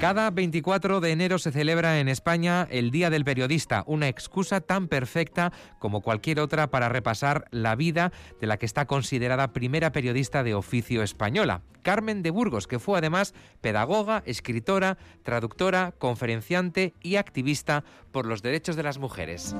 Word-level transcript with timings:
Cada 0.00 0.30
24 0.30 1.00
de 1.00 1.10
enero 1.10 1.38
se 1.38 1.50
celebra 1.50 1.98
en 2.00 2.08
España 2.08 2.68
el 2.70 2.90
Día 2.90 3.08
del 3.08 3.24
Periodista, 3.24 3.82
una 3.86 4.08
excusa 4.08 4.60
tan 4.60 4.88
perfecta 4.88 5.54
como 5.78 6.02
cualquier 6.02 6.38
otra 6.38 6.70
para 6.70 6.90
repasar 6.90 7.46
la 7.50 7.74
vida 7.76 8.12
de 8.38 8.46
la 8.46 8.58
que 8.58 8.66
está 8.66 8.86
considerada 8.86 9.54
primera 9.54 9.92
periodista 9.92 10.42
de 10.42 10.54
oficio 10.54 11.02
española, 11.02 11.62
Carmen 11.80 12.22
de 12.22 12.30
Burgos, 12.30 12.66
que 12.66 12.78
fue 12.78 12.98
además 12.98 13.32
pedagoga, 13.62 14.22
escritora, 14.26 14.98
traductora, 15.22 15.94
conferenciante 15.96 16.92
y 17.02 17.16
activista 17.16 17.82
por 18.12 18.26
los 18.26 18.42
derechos 18.42 18.76
de 18.76 18.82
las 18.82 18.98
mujeres. 18.98 19.56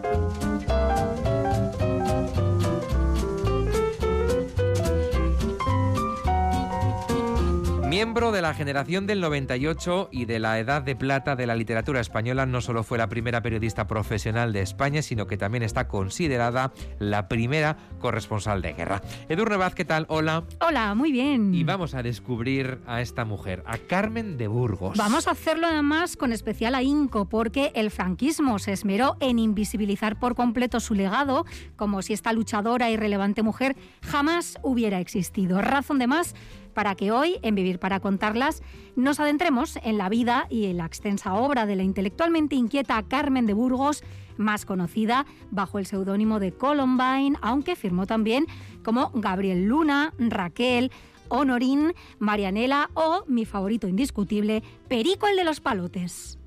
Miembro 7.96 8.30
de 8.30 8.42
la 8.42 8.52
generación 8.52 9.06
del 9.06 9.22
98 9.22 10.10
y 10.12 10.26
de 10.26 10.38
la 10.38 10.58
edad 10.58 10.82
de 10.82 10.94
plata 10.94 11.34
de 11.34 11.46
la 11.46 11.56
literatura 11.56 11.98
española, 11.98 12.44
no 12.44 12.60
solo 12.60 12.82
fue 12.82 12.98
la 12.98 13.08
primera 13.08 13.40
periodista 13.40 13.86
profesional 13.86 14.52
de 14.52 14.60
España, 14.60 15.00
sino 15.00 15.26
que 15.26 15.38
también 15.38 15.62
está 15.62 15.88
considerada 15.88 16.74
la 16.98 17.26
primera 17.26 17.78
corresponsal 17.98 18.60
de 18.60 18.74
guerra. 18.74 19.00
Edurne 19.30 19.56
Vaz, 19.56 19.74
¿qué 19.74 19.86
tal? 19.86 20.04
Hola. 20.10 20.44
Hola, 20.60 20.94
muy 20.94 21.10
bien. 21.10 21.54
Y 21.54 21.64
vamos 21.64 21.94
a 21.94 22.02
descubrir 22.02 22.80
a 22.86 23.00
esta 23.00 23.24
mujer, 23.24 23.62
a 23.64 23.78
Carmen 23.78 24.36
de 24.36 24.46
Burgos. 24.46 24.98
Vamos 24.98 25.26
a 25.26 25.30
hacerlo 25.30 25.66
además 25.66 26.18
con 26.18 26.34
especial 26.34 26.74
ahínco, 26.74 27.24
porque 27.30 27.72
el 27.74 27.90
franquismo 27.90 28.58
se 28.58 28.72
esmeró 28.72 29.16
en 29.20 29.38
invisibilizar 29.38 30.18
por 30.18 30.34
completo 30.34 30.80
su 30.80 30.92
legado, 30.92 31.46
como 31.76 32.02
si 32.02 32.12
esta 32.12 32.34
luchadora 32.34 32.90
y 32.90 32.98
relevante 32.98 33.42
mujer 33.42 33.74
jamás 34.02 34.58
hubiera 34.60 35.00
existido. 35.00 35.62
Razón 35.62 35.98
de 35.98 36.08
más 36.08 36.34
para 36.76 36.94
que 36.94 37.10
hoy, 37.10 37.38
en 37.40 37.54
Vivir 37.54 37.78
para 37.78 38.00
Contarlas, 38.00 38.62
nos 38.96 39.18
adentremos 39.18 39.78
en 39.82 39.96
la 39.96 40.10
vida 40.10 40.46
y 40.50 40.66
en 40.66 40.76
la 40.76 40.84
extensa 40.84 41.32
obra 41.32 41.64
de 41.64 41.74
la 41.74 41.82
intelectualmente 41.82 42.54
inquieta 42.54 43.02
Carmen 43.02 43.46
de 43.46 43.54
Burgos, 43.54 44.04
más 44.36 44.66
conocida 44.66 45.24
bajo 45.50 45.78
el 45.78 45.86
seudónimo 45.86 46.38
de 46.38 46.52
Columbine, 46.52 47.38
aunque 47.40 47.76
firmó 47.76 48.06
también 48.06 48.44
como 48.84 49.10
Gabriel 49.14 49.64
Luna, 49.64 50.12
Raquel, 50.18 50.92
Honorín, 51.28 51.94
Marianela 52.18 52.90
o, 52.92 53.24
mi 53.26 53.46
favorito 53.46 53.88
indiscutible, 53.88 54.62
Perico 54.86 55.28
el 55.28 55.36
de 55.36 55.44
los 55.44 55.60
Palotes. 55.60 56.38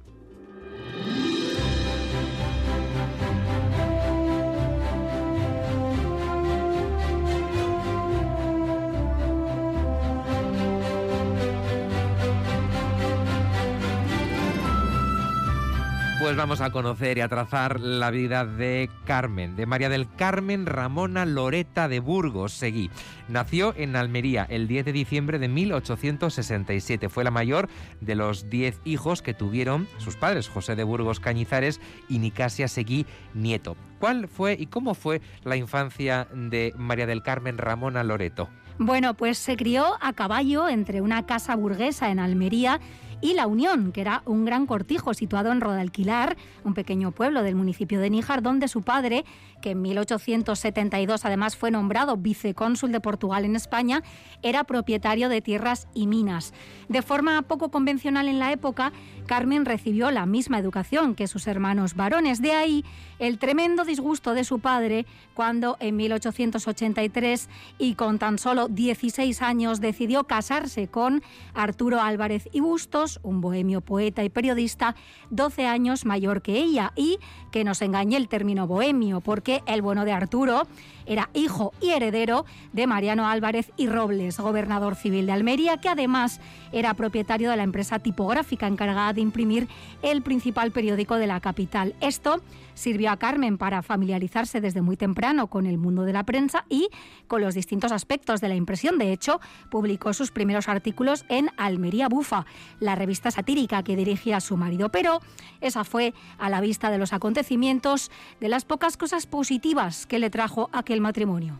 Pues 16.30 16.38
vamos 16.38 16.61
a 16.61 16.69
conocer 16.69 17.17
y 17.17 17.22
a 17.22 17.27
trazar 17.27 17.80
la 17.80 18.11
vida 18.11 18.45
de 18.45 18.91
Carmen, 19.03 19.55
de 19.55 19.66
María 19.66 19.89
del 19.89 20.08
Carmen 20.13 20.67
Ramona 20.67 21.25
Loreta 21.25 21.88
de 21.88 21.99
Burgos, 21.99 22.53
Seguí. 22.53 22.91
Nació 23.28 23.73
en 23.75 23.95
Almería 23.95 24.45
el 24.47 24.67
10 24.67 24.85
de 24.85 24.91
diciembre 24.91 25.40
de 25.40 25.47
1867. 25.47 27.09
Fue 27.09 27.23
la 27.23 27.31
mayor 27.31 27.67
de 28.00 28.13
los 28.13 28.47
10 28.47 28.81
hijos 28.85 29.23
que 29.23 29.34
tuvieron 29.34 29.88
sus 29.97 30.17
padres, 30.17 30.50
José 30.50 30.75
de 30.75 30.84
Burgos 30.84 31.19
Cañizares 31.19 31.81
y 32.07 32.19
Nicasia 32.19 32.67
Seguí 32.67 33.07
Nieto. 33.34 33.75
¿Cuál 33.97 34.28
fue 34.28 34.53
y 34.53 34.67
cómo 34.67 34.94
fue 34.94 35.23
la 35.44 35.56
infancia 35.56 36.28
de 36.31 36.75
María 36.78 37.07
del 37.07 37.23
Carmen 37.23 37.57
Ramona 37.57 38.03
Loreto? 38.03 38.50
Bueno, 38.81 39.13
pues 39.13 39.38
se 39.38 39.57
crió 39.57 39.97
a 40.00 40.13
caballo 40.13 40.69
entre 40.69 41.01
una 41.01 41.25
casa 41.25 41.53
burguesa 41.56 42.11
en 42.11 42.19
Almería 42.19 42.79
y 43.22 43.34
La 43.34 43.47
Unión, 43.47 43.91
que 43.91 44.02
era 44.02 44.22
un 44.25 44.46
gran 44.46 44.66
cortijo 44.66 45.13
situado 45.13 45.52
en 45.52 45.62
Rodalquilar, 45.62 46.38
un 46.63 46.74
pequeño 46.74 47.12
pueblo 47.12 47.44
del 47.44 47.56
municipio 47.56 48.00
de 48.00 48.09
Níjar, 48.09 48.41
donde 48.41 48.68
su 48.68 48.81
padre, 48.81 49.25
que 49.62 49.72
en 49.72 49.81
1872 49.81 51.25
además 51.25 51.58
fue 51.58 51.72
nombrado 51.72 52.18
vicecónsul 52.18 52.91
de 52.91 53.02
Portugal 53.02 53.46
en 53.46 53.56
España, 53.56 54.03
era 54.41 54.63
propietario 54.63 55.29
de 55.29 55.41
tierras 55.41 55.88
y 55.94 56.08
minas. 56.08 56.53
De 56.88 57.02
forma 57.02 57.41
poco 57.41 57.69
convencional 57.69 58.28
en 58.28 58.40
la 58.40 58.52
época, 58.52 58.94
Carmen 59.29 59.66
recibió 59.66 60.09
la 60.09 60.25
misma 60.25 60.57
educación 60.57 61.13
que 61.13 61.28
sus 61.28 61.45
hermanos 61.45 61.94
varones. 61.94 62.41
De 62.41 62.53
ahí 62.53 62.84
el 63.19 63.38
tremendo 63.38 63.85
disgusto 63.85 64.34
de 64.34 64.44
su 64.44 64.57
padre 64.57 65.06
cuando 65.35 65.78
en 65.79 65.97
1883 65.97 67.47
y 67.78 67.94
con 67.94 68.17
tan 68.17 68.40
solo 68.40 68.69
16 68.69 69.44
años 69.44 69.81
decidió 69.81 70.23
casarse 70.23 70.88
con 70.88 71.22
Arturo 71.53 72.01
Álvarez 72.01 72.50
y 72.51 72.62
Bustos, 72.62 73.19
un 73.22 73.40
bohemio 73.40 73.81
poeta 73.81 74.23
y 74.23 74.29
periodista, 74.29 74.95
12 75.29 75.67
años 75.67 76.06
mayor 76.06 76.41
que 76.41 76.57
ella, 76.57 76.91
y 76.96 77.19
que 77.51 77.63
nos 77.63 77.84
engañe 77.84 78.17
el 78.17 78.29
término 78.29 78.66
bohemio, 78.66 79.22
porque 79.22 79.61
el 79.67 79.84
bueno 79.84 80.06
de 80.06 80.11
Arturo 80.11 80.63
era 81.09 81.30
hijo 81.34 81.74
y 81.81 81.90
heredero 81.90 82.46
de 82.72 82.88
Mariano 82.88 83.28
Álvarez 83.28 83.72
y 83.75 83.88
Robles, 83.88 84.40
gobernador 84.40 84.96
civil 84.96 85.25
de 85.25 85.34
Almería, 85.34 85.78
que 85.78 85.90
además 85.90 86.40
era 86.72 86.94
propietario 86.94 87.50
de 87.50 87.58
la 87.58 87.64
empresa 87.64 88.00
tipográfica 88.00 88.68
encargada 88.68 89.12
de 89.12 89.22
imprimir 89.22 89.68
el 90.03 90.22
principal 90.22 90.72
periódico 90.72 91.16
de 91.16 91.28
la 91.28 91.42
capital. 91.42 91.96
Esto 92.00 92.42
sirvió 92.80 93.12
a 93.12 93.18
Carmen 93.18 93.58
para 93.58 93.81
familiarizarse 93.81 94.62
desde 94.62 94.81
muy 94.81 94.96
temprano 94.96 95.47
con 95.47 95.66
el 95.66 95.78
mundo 95.78 96.03
de 96.03 96.14
la 96.14 96.24
prensa 96.24 96.66
y 96.70 96.90
con 97.28 97.41
los 97.41 97.53
distintos 97.53 97.91
aspectos 97.91 98.40
de 98.40 98.47
la 98.47 98.56
impresión. 98.56 98.97
De 98.97 99.12
hecho, 99.12 99.41
publicó 99.70 100.14
sus 100.14 100.31
primeros 100.31 100.70
artículos 100.70 101.26
en 101.28 101.50
Almería 101.58 102.08
Bufa, 102.08 102.46
la 102.80 102.96
revista 102.96 103.31
satírica 103.31 103.84
que 103.84 103.97
dirigía 103.97 104.40
su 104.40 104.56
marido. 104.56 104.90
Pero 104.90 105.20
esa 105.59 105.84
fue 105.84 106.14
a 106.38 106.50
la 106.50 106.62
vista 106.62 106.90
de 106.90 106.97
los 106.97 107.12
acontecimientos, 107.12 108.12
de 108.40 108.47
las 108.47 108.64
pocas 108.64 108.96
cosas 108.96 109.26
positivas 109.26 110.06
que 110.06 110.20
le 110.20 110.30
trajo 110.30 110.70
aquel 110.72 110.98
matrimonio. 110.99 111.59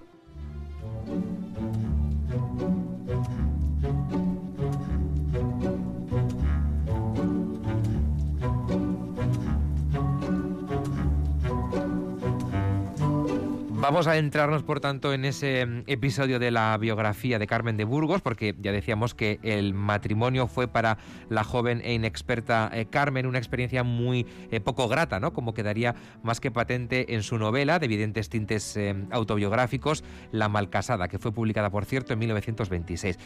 Vamos 13.90 14.06
a 14.06 14.18
entrarnos, 14.18 14.62
por 14.62 14.82
tanto, 14.82 15.14
en 15.14 15.26
ese 15.26 15.66
mm, 15.66 15.84
episodio 15.88 16.38
de 16.38 16.52
la 16.52 16.78
biografía 16.78 17.40
de 17.40 17.48
Carmen 17.48 17.76
de 17.76 17.86
Burgos, 17.86 18.22
porque 18.22 18.54
ya 18.60 18.72
decíamos 18.72 19.16
que 19.16 19.40
el 19.42 19.74
matrimonio 19.74 20.46
fue 20.46 20.68
para 20.68 21.00
la 21.28 21.44
joven 21.44 21.82
e 21.84 21.96
inexperta 21.96 22.70
eh, 22.72 22.86
Carmen 22.86 23.26
una 23.26 23.40
experiencia 23.40 23.82
muy 23.84 24.28
eh, 24.52 24.60
poco 24.60 24.88
grata, 24.88 25.20
¿no? 25.20 25.34
Como 25.34 25.56
quedaría 25.56 25.96
más 26.22 26.40
que 26.40 26.52
patente 26.52 27.16
en 27.16 27.24
su 27.24 27.40
novela, 27.40 27.80
de 27.80 27.86
evidentes 27.86 28.30
tintes 28.30 28.78
eh, 28.78 28.94
autobiográficos, 29.10 30.04
La 30.32 30.50
Malcasada, 30.50 31.08
que 31.08 31.18
fue 31.18 31.32
publicada, 31.32 31.72
por 31.72 31.86
cierto, 31.86 32.14
en 32.14 32.20
1926. 32.20 33.18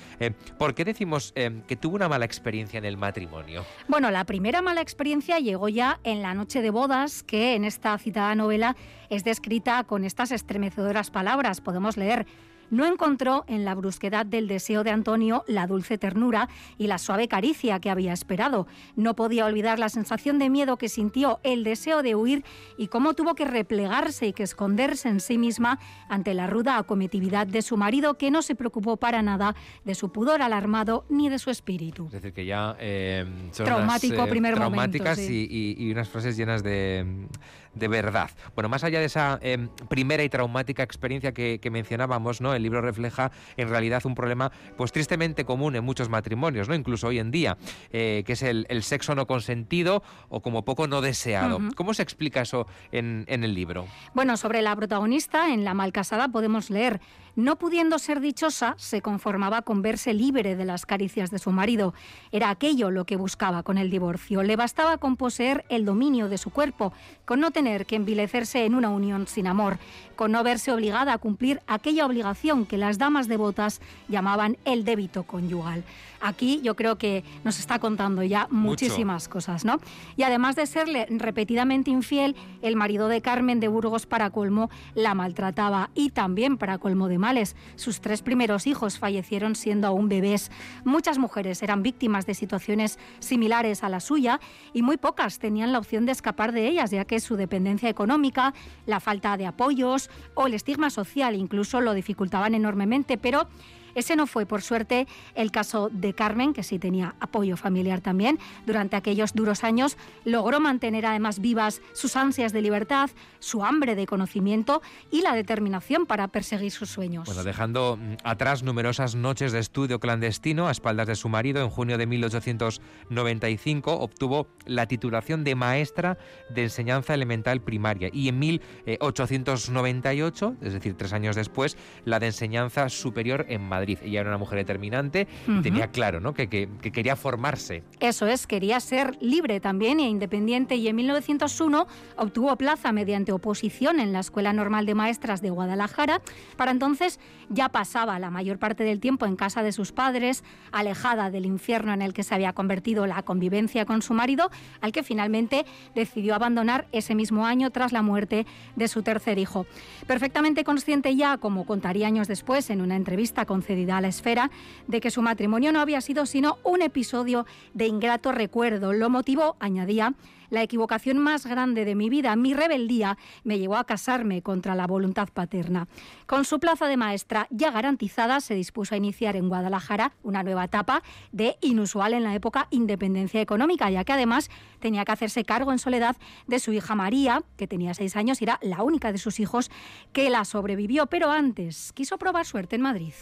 ¿Por 0.58 0.76
qué 0.76 0.86
decimos 0.86 1.34
que 1.34 1.76
tuvo 1.76 1.98
una 1.98 2.08
mala 2.08 2.24
experiencia 2.24 2.78
en 2.78 2.86
el 2.86 2.96
matrimonio? 2.96 3.66
Bueno, 3.90 4.12
la 4.12 4.24
primera 4.24 4.62
mala 4.62 4.80
experiencia 4.80 5.40
llegó 5.40 5.68
ya 5.68 6.00
en 6.06 6.22
la 6.22 6.34
noche 6.34 6.62
de 6.62 6.70
bodas, 6.70 7.22
que 7.22 7.56
en 7.56 7.66
esta 7.66 7.98
citada 7.98 8.34
novela 8.36 8.78
es 9.10 9.24
descrita 9.24 9.84
con 9.84 10.06
estas 10.06 10.32
estremecedoras 10.54 11.10
palabras. 11.10 11.62
Podemos 11.62 11.98
leer 11.98 12.28
no 12.70 12.86
encontró 12.86 13.46
en 13.48 13.66
la 13.66 13.76
brusquedad 13.76 14.26
del 14.26 14.48
deseo 14.48 14.84
de 14.84 14.90
Antonio 14.90 15.44
la 15.48 15.68
dulce 15.68 16.00
ternura 16.00 16.50
y 16.80 16.88
la 16.88 16.98
suave 16.98 17.28
caricia 17.28 17.80
que 17.80 17.92
había 17.92 18.14
esperado. 18.14 18.66
No 18.96 19.16
podía 19.16 19.46
olvidar 19.46 19.78
la 19.78 19.90
sensación 19.90 20.40
de 20.40 20.50
miedo 20.50 20.78
que 20.78 20.90
sintió, 20.90 21.40
el 21.44 21.64
deseo 21.64 22.02
de 22.02 22.16
huir 22.16 22.44
y 22.78 22.88
cómo 22.88 23.14
tuvo 23.14 23.36
que 23.36 23.46
replegarse 23.46 24.28
y 24.28 24.34
que 24.34 24.42
esconderse 24.42 25.08
en 25.10 25.20
sí 25.20 25.38
misma 25.38 25.80
ante 26.10 26.34
la 26.34 26.48
ruda 26.48 26.78
acometividad 26.78 27.46
de 27.46 27.62
su 27.62 27.78
marido 27.78 28.16
que 28.18 28.32
no 28.32 28.42
se 28.42 28.56
preocupó 28.56 28.98
para 28.98 29.22
nada 29.22 29.56
de 29.86 29.94
su 29.94 30.12
pudor 30.12 30.42
alarmado 30.42 31.06
ni 31.10 31.30
de 31.30 31.38
su 31.38 31.52
espíritu. 31.52 32.08
Es 32.08 32.14
decir, 32.14 32.34
que 32.34 32.46
ya 32.46 32.76
eh, 32.80 33.26
son 33.52 33.66
Traumático 33.68 34.16
unas, 34.16 34.30
primer 34.30 34.56
traumáticas 34.56 35.18
momento, 35.20 35.34
y, 35.34 35.76
y, 35.78 35.86
y, 35.86 35.92
unas 35.92 36.10
frases 36.10 36.36
llenas 36.38 36.64
de, 36.64 37.28
de 37.74 37.88
verdad. 37.88 38.30
Bueno, 38.56 38.70
más 38.70 38.84
allá 38.84 39.00
de 39.00 39.06
esa 39.06 39.40
em, 39.42 39.70
primera 39.90 40.24
y 40.24 40.30
traumática 40.30 40.84
experiencia 40.84 41.34
que, 41.34 41.60
mencionábamos, 41.72 42.40
¿no? 42.40 42.54
El 42.54 42.62
libro 42.62 42.82
refleja 42.82 43.32
en 43.58 43.70
realidad 43.70 44.06
un 44.06 44.14
problema 44.14 44.52
pues 44.78 44.92
tristemente 44.92 45.44
común 45.44 45.76
en 45.76 45.84
muchos 45.84 46.10
matrimonios, 46.10 46.70
¿no? 46.70 46.76
Incluso 46.76 47.08
hoy 47.08 47.20
en 47.20 47.32
día, 47.32 47.58
eh, 47.92 48.24
que 48.26 48.34
es 48.34 48.44
el, 48.44 48.84
sexo 48.84 49.16
no 49.16 49.26
consentido 49.26 50.04
o 50.30 50.42
como 50.42 50.66
poco 50.66 50.88
no 50.88 51.02
deseado. 51.02 51.60
¿Cómo 51.76 51.94
se 51.94 52.04
explica 52.04 52.42
eso 52.42 52.68
en, 52.92 53.24
en 53.28 53.44
el 53.44 53.56
libro? 53.56 53.88
Bueno, 54.14 54.38
sobre 54.38 54.62
la 54.62 54.76
protagonista, 54.76 55.54
en 55.54 55.64
La 55.64 55.74
Malcasada 55.74 56.28
podemos 56.28 56.70
leer 56.70 57.00
no 57.36 57.58
pudiendo 57.58 58.00
ser 58.00 58.20
dichosa, 58.20 58.76
se 58.78 59.02
conformaba 59.02 59.62
con 59.64 59.82
verse 59.82 60.14
libre 60.14 60.56
de 60.56 60.66
las 60.66 60.86
caricias 60.86 61.32
de 61.32 61.40
su 61.40 61.52
marido. 61.52 61.94
Era 62.32 62.50
aquello 62.50 62.92
lo 62.92 63.06
que 63.06 63.16
buscaba 63.16 63.64
con 63.64 63.78
el 63.78 63.90
divorcio. 63.90 64.44
Le 64.44 64.56
bastaba 64.56 64.98
con 64.98 65.18
poseer 65.18 65.66
el 65.70 65.86
dominio 65.86 66.30
de 66.30 66.38
su 66.38 66.52
cuerpo, 66.52 66.94
con 67.26 67.40
no 67.40 67.52
tener 67.52 67.86
que 67.86 67.96
envilecerse 67.96 68.66
en 68.66 68.76
una 68.76 68.90
unión 68.90 69.28
sin 69.28 69.48
amor, 69.48 69.80
con 70.16 70.32
no 70.32 70.44
verse 70.44 70.72
obligada 70.72 71.14
a 71.14 71.18
cumplir 71.18 71.62
aquella 71.68 72.06
obligación 72.06 72.66
que 72.66 72.78
las 72.78 72.98
damas 72.98 73.28
devotas 73.28 73.82
llamaban 74.08 74.58
el 74.66 74.86
débito 74.86 75.24
conyugal. 75.24 75.84
Aquí 76.26 76.62
yo 76.64 76.78
creo 76.78 76.98
que 76.98 77.26
nos 77.44 77.60
está 77.60 77.80
contando 77.80 78.24
ya 78.24 78.48
muchísimas 78.50 79.28
cosas, 79.28 79.66
¿no? 79.66 79.82
Y 80.16 80.24
además 80.24 80.56
de 80.56 80.66
serle 80.68 81.06
repetidamente 81.10 81.92
infiel, 81.92 82.38
el 82.62 82.78
marido 82.78 83.10
de 83.10 83.22
Carmen 83.22 83.60
de 83.60 83.68
Burgos 83.68 84.06
para 84.06 84.30
colmo 84.30 84.70
la 84.96 85.16
maltrataba 85.16 85.90
y 85.94 86.12
también 86.12 86.58
para 86.58 86.78
colmo 86.78 87.10
de 87.10 87.18
males. 87.18 87.58
Sus 87.76 88.00
tres 88.00 88.22
primeros 88.22 88.68
hijos 88.68 89.00
fallecieron 89.00 89.56
siendo 89.56 89.86
aún 89.86 90.08
bebés. 90.08 90.50
Muchas 90.86 91.18
mujeres 91.18 91.62
eran 91.62 91.84
víctimas 91.84 92.26
de 92.26 92.36
situaciones 92.36 93.00
similares 93.20 93.84
a 93.84 93.90
la 93.90 94.00
suya 94.00 94.40
y 94.74 94.82
muy 94.82 94.96
pocas 94.96 95.40
tenían 95.40 95.74
la 95.74 95.80
opción 95.80 96.06
de 96.06 96.14
escapar 96.14 96.54
de 96.54 96.70
ellas, 96.70 96.92
ya 96.92 97.04
que 97.04 97.20
su 97.20 97.36
dependencia 97.36 97.90
económica, 97.90 98.54
la 98.86 99.02
falta 99.02 99.36
de 99.36 99.46
apoyos 99.46 100.10
o 100.36 100.48
el 100.48 100.54
estigma 100.54 100.90
social 100.90 101.36
incluso 101.36 101.82
lo 101.82 101.94
dificultaban 101.94 102.56
enormemente, 102.56 103.18
pero 103.18 103.50
ese 103.96 104.16
no 104.16 104.28
fue, 104.28 104.46
por 104.46 104.62
suerte, 104.62 105.08
el 105.36 105.52
caso 105.52 105.90
de 105.92 106.14
Carmen, 106.14 106.54
que 106.54 106.64
sí 106.64 106.80
tenía 106.80 107.16
apoyo 107.20 107.58
familiar 107.58 108.02
también. 108.02 108.40
Durante 108.66 108.96
aquellos 108.96 109.34
duros 109.34 109.64
años 109.64 109.98
logró 110.26 110.60
mantener 110.60 111.06
además 111.06 111.40
vivas 111.40 111.82
sus 111.94 112.16
ansias 112.16 112.54
de 112.54 112.62
libertad, 112.62 113.10
su 113.40 113.64
hambre 113.64 113.96
de 113.96 114.06
conocimiento 114.06 114.82
y 115.12 115.22
la 115.22 115.34
determinación 115.34 116.06
para 116.06 116.28
perseguir 116.28 116.72
sus 116.72 116.90
sueños. 116.90 117.26
Bueno, 117.26 117.44
dejando 117.44 117.98
mm, 117.98 118.16
atrás 118.24 118.64
numerosas 118.64 119.16
noches 119.16 119.52
de 119.52 119.60
estudio 119.60 120.00
clandestino 120.00 120.68
a 120.68 120.72
espaldas 120.72 121.08
de 121.08 121.16
su 121.16 121.30
marido, 121.30 121.62
en 121.62 121.70
junio 121.70 121.98
de 121.98 122.08
1895 122.08 123.94
obtuvo 123.94 124.48
la 124.66 124.88
titulación 124.88 125.44
de 125.44 125.56
maestra 125.56 126.18
de 126.50 126.64
enseñanza 126.64 127.14
elemental 127.14 127.62
primaria 127.62 128.10
y 128.12 128.30
en 128.30 128.40
1898, 128.40 130.56
es 130.62 130.74
decir, 130.74 130.96
tres 130.96 131.14
años 131.14 131.36
después, 131.36 131.78
la 132.06 132.20
de 132.20 132.28
enseñanza 132.28 132.88
superior 132.90 133.46
en 133.50 133.62
Madrid. 133.62 133.83
Ella 133.84 134.22
era 134.22 134.30
una 134.30 134.38
mujer 134.38 134.58
determinante 134.60 135.28
y 135.48 135.62
tenía 135.62 135.88
claro 135.88 136.20
¿no? 136.20 136.34
Que, 136.34 136.48
que, 136.48 136.68
quería 136.92 137.16
formarse. 137.16 137.84
Eso 138.00 138.28
es, 138.28 138.48
quería 138.48 138.80
ser 138.80 139.18
libre 139.22 139.60
también 139.60 140.00
e 140.00 140.08
independiente 140.10 140.76
y 140.76 140.88
en 140.88 140.96
1901 140.96 141.88
obtuvo 142.18 142.56
plaza 142.58 142.92
mediante 142.92 143.32
oposición 143.32 144.00
en 144.00 144.14
la 144.14 144.20
Escuela 144.20 144.54
Normal 144.54 144.86
de 144.86 144.96
Maestras 144.96 145.42
de 145.42 145.50
Guadalajara. 145.50 146.22
Para 146.58 146.72
entonces 146.72 147.20
ya 147.50 147.70
pasaba 147.70 148.20
la 148.20 148.30
mayor 148.30 148.60
parte 148.60 148.84
del 148.84 149.00
tiempo 149.00 149.26
en 149.26 149.36
casa 149.36 149.64
de 149.64 149.72
sus 149.72 149.92
padres, 149.92 150.44
alejada 150.72 151.30
del 151.30 151.46
infierno 151.46 151.94
en 151.94 152.02
el 152.02 152.14
que 152.14 152.24
se 152.24 152.36
había 152.36 152.54
convertido 152.54 153.06
la 153.06 153.24
convivencia 153.24 153.86
con 153.86 154.02
su 154.02 154.14
marido, 154.14 154.50
al 154.82 154.92
que 154.92 155.04
finalmente 155.04 155.66
decidió 155.96 156.36
abandonar 156.36 156.88
ese 156.92 157.16
mismo 157.16 157.46
año 157.46 157.72
tras 157.72 157.92
la 157.92 158.02
muerte 158.02 158.46
de 158.76 158.88
su 158.88 159.04
tercer 159.04 159.38
hijo. 159.38 159.66
Perfectamente 160.08 160.64
consciente 160.64 161.16
ya, 161.16 161.38
como 161.38 161.66
contaría 161.66 162.08
años 162.08 162.28
después 162.28 162.70
en 162.70 162.82
una 162.82 162.96
entrevista 162.96 163.46
con 163.46 163.62
a 163.98 164.02
la 164.02 164.08
esfera 164.08 164.52
de 164.88 165.02
que 165.02 165.12
su 165.12 165.22
matrimonio 165.22 165.72
no 165.72 165.80
había 165.80 166.02
sido 166.02 166.26
sino 166.26 166.58
un 166.64 166.82
episodio 166.82 167.46
de 167.74 167.88
ingrato 167.88 168.32
recuerdo. 168.32 168.94
Lo 168.94 169.10
motivó, 169.10 169.56
añadía, 169.60 170.14
la 170.54 170.62
equivocación 170.62 171.18
más 171.18 171.48
grande 171.48 171.84
de 171.84 171.96
mi 171.96 172.12
vida, 172.12 172.36
mi 172.36 172.54
rebeldía, 172.54 173.18
me 173.44 173.58
llevó 173.58 173.76
a 173.76 173.86
casarme 173.86 174.44
contra 174.44 174.76
la 174.76 174.86
voluntad 174.86 175.28
paterna. 175.34 175.88
Con 176.28 176.46
su 176.46 176.60
plaza 176.60 176.88
de 176.88 176.96
maestra 176.96 177.48
ya 177.50 177.72
garantizada, 177.72 178.40
se 178.40 178.54
dispuso 178.54 178.94
a 178.94 179.00
iniciar 179.00 179.36
en 179.36 179.50
Guadalajara 179.50 180.14
una 180.22 180.44
nueva 180.44 180.66
etapa 180.66 181.02
de 181.32 181.58
inusual 181.62 182.14
en 182.14 182.24
la 182.24 182.36
época 182.36 182.68
independencia 182.70 183.42
económica, 183.42 183.90
ya 183.90 184.04
que 184.04 184.14
además 184.14 184.52
tenía 184.80 185.06
que 185.06 185.12
hacerse 185.12 185.44
cargo 185.44 185.72
en 185.72 185.80
soledad 185.80 186.18
de 186.46 186.60
su 186.60 186.72
hija 186.72 186.94
María, 186.94 187.42
que 187.58 187.66
tenía 187.66 187.96
seis 187.96 188.16
años 188.16 188.40
y 188.40 188.46
era 188.46 188.60
la 188.62 188.84
única 188.84 189.12
de 189.12 189.18
sus 189.18 189.40
hijos 189.40 189.72
que 190.12 190.30
la 190.30 190.46
sobrevivió, 190.46 191.08
pero 191.08 191.32
antes 191.32 191.94
quiso 191.94 192.20
probar 192.20 192.46
suerte 192.46 192.76
en 192.76 192.84
Madrid. 192.84 193.14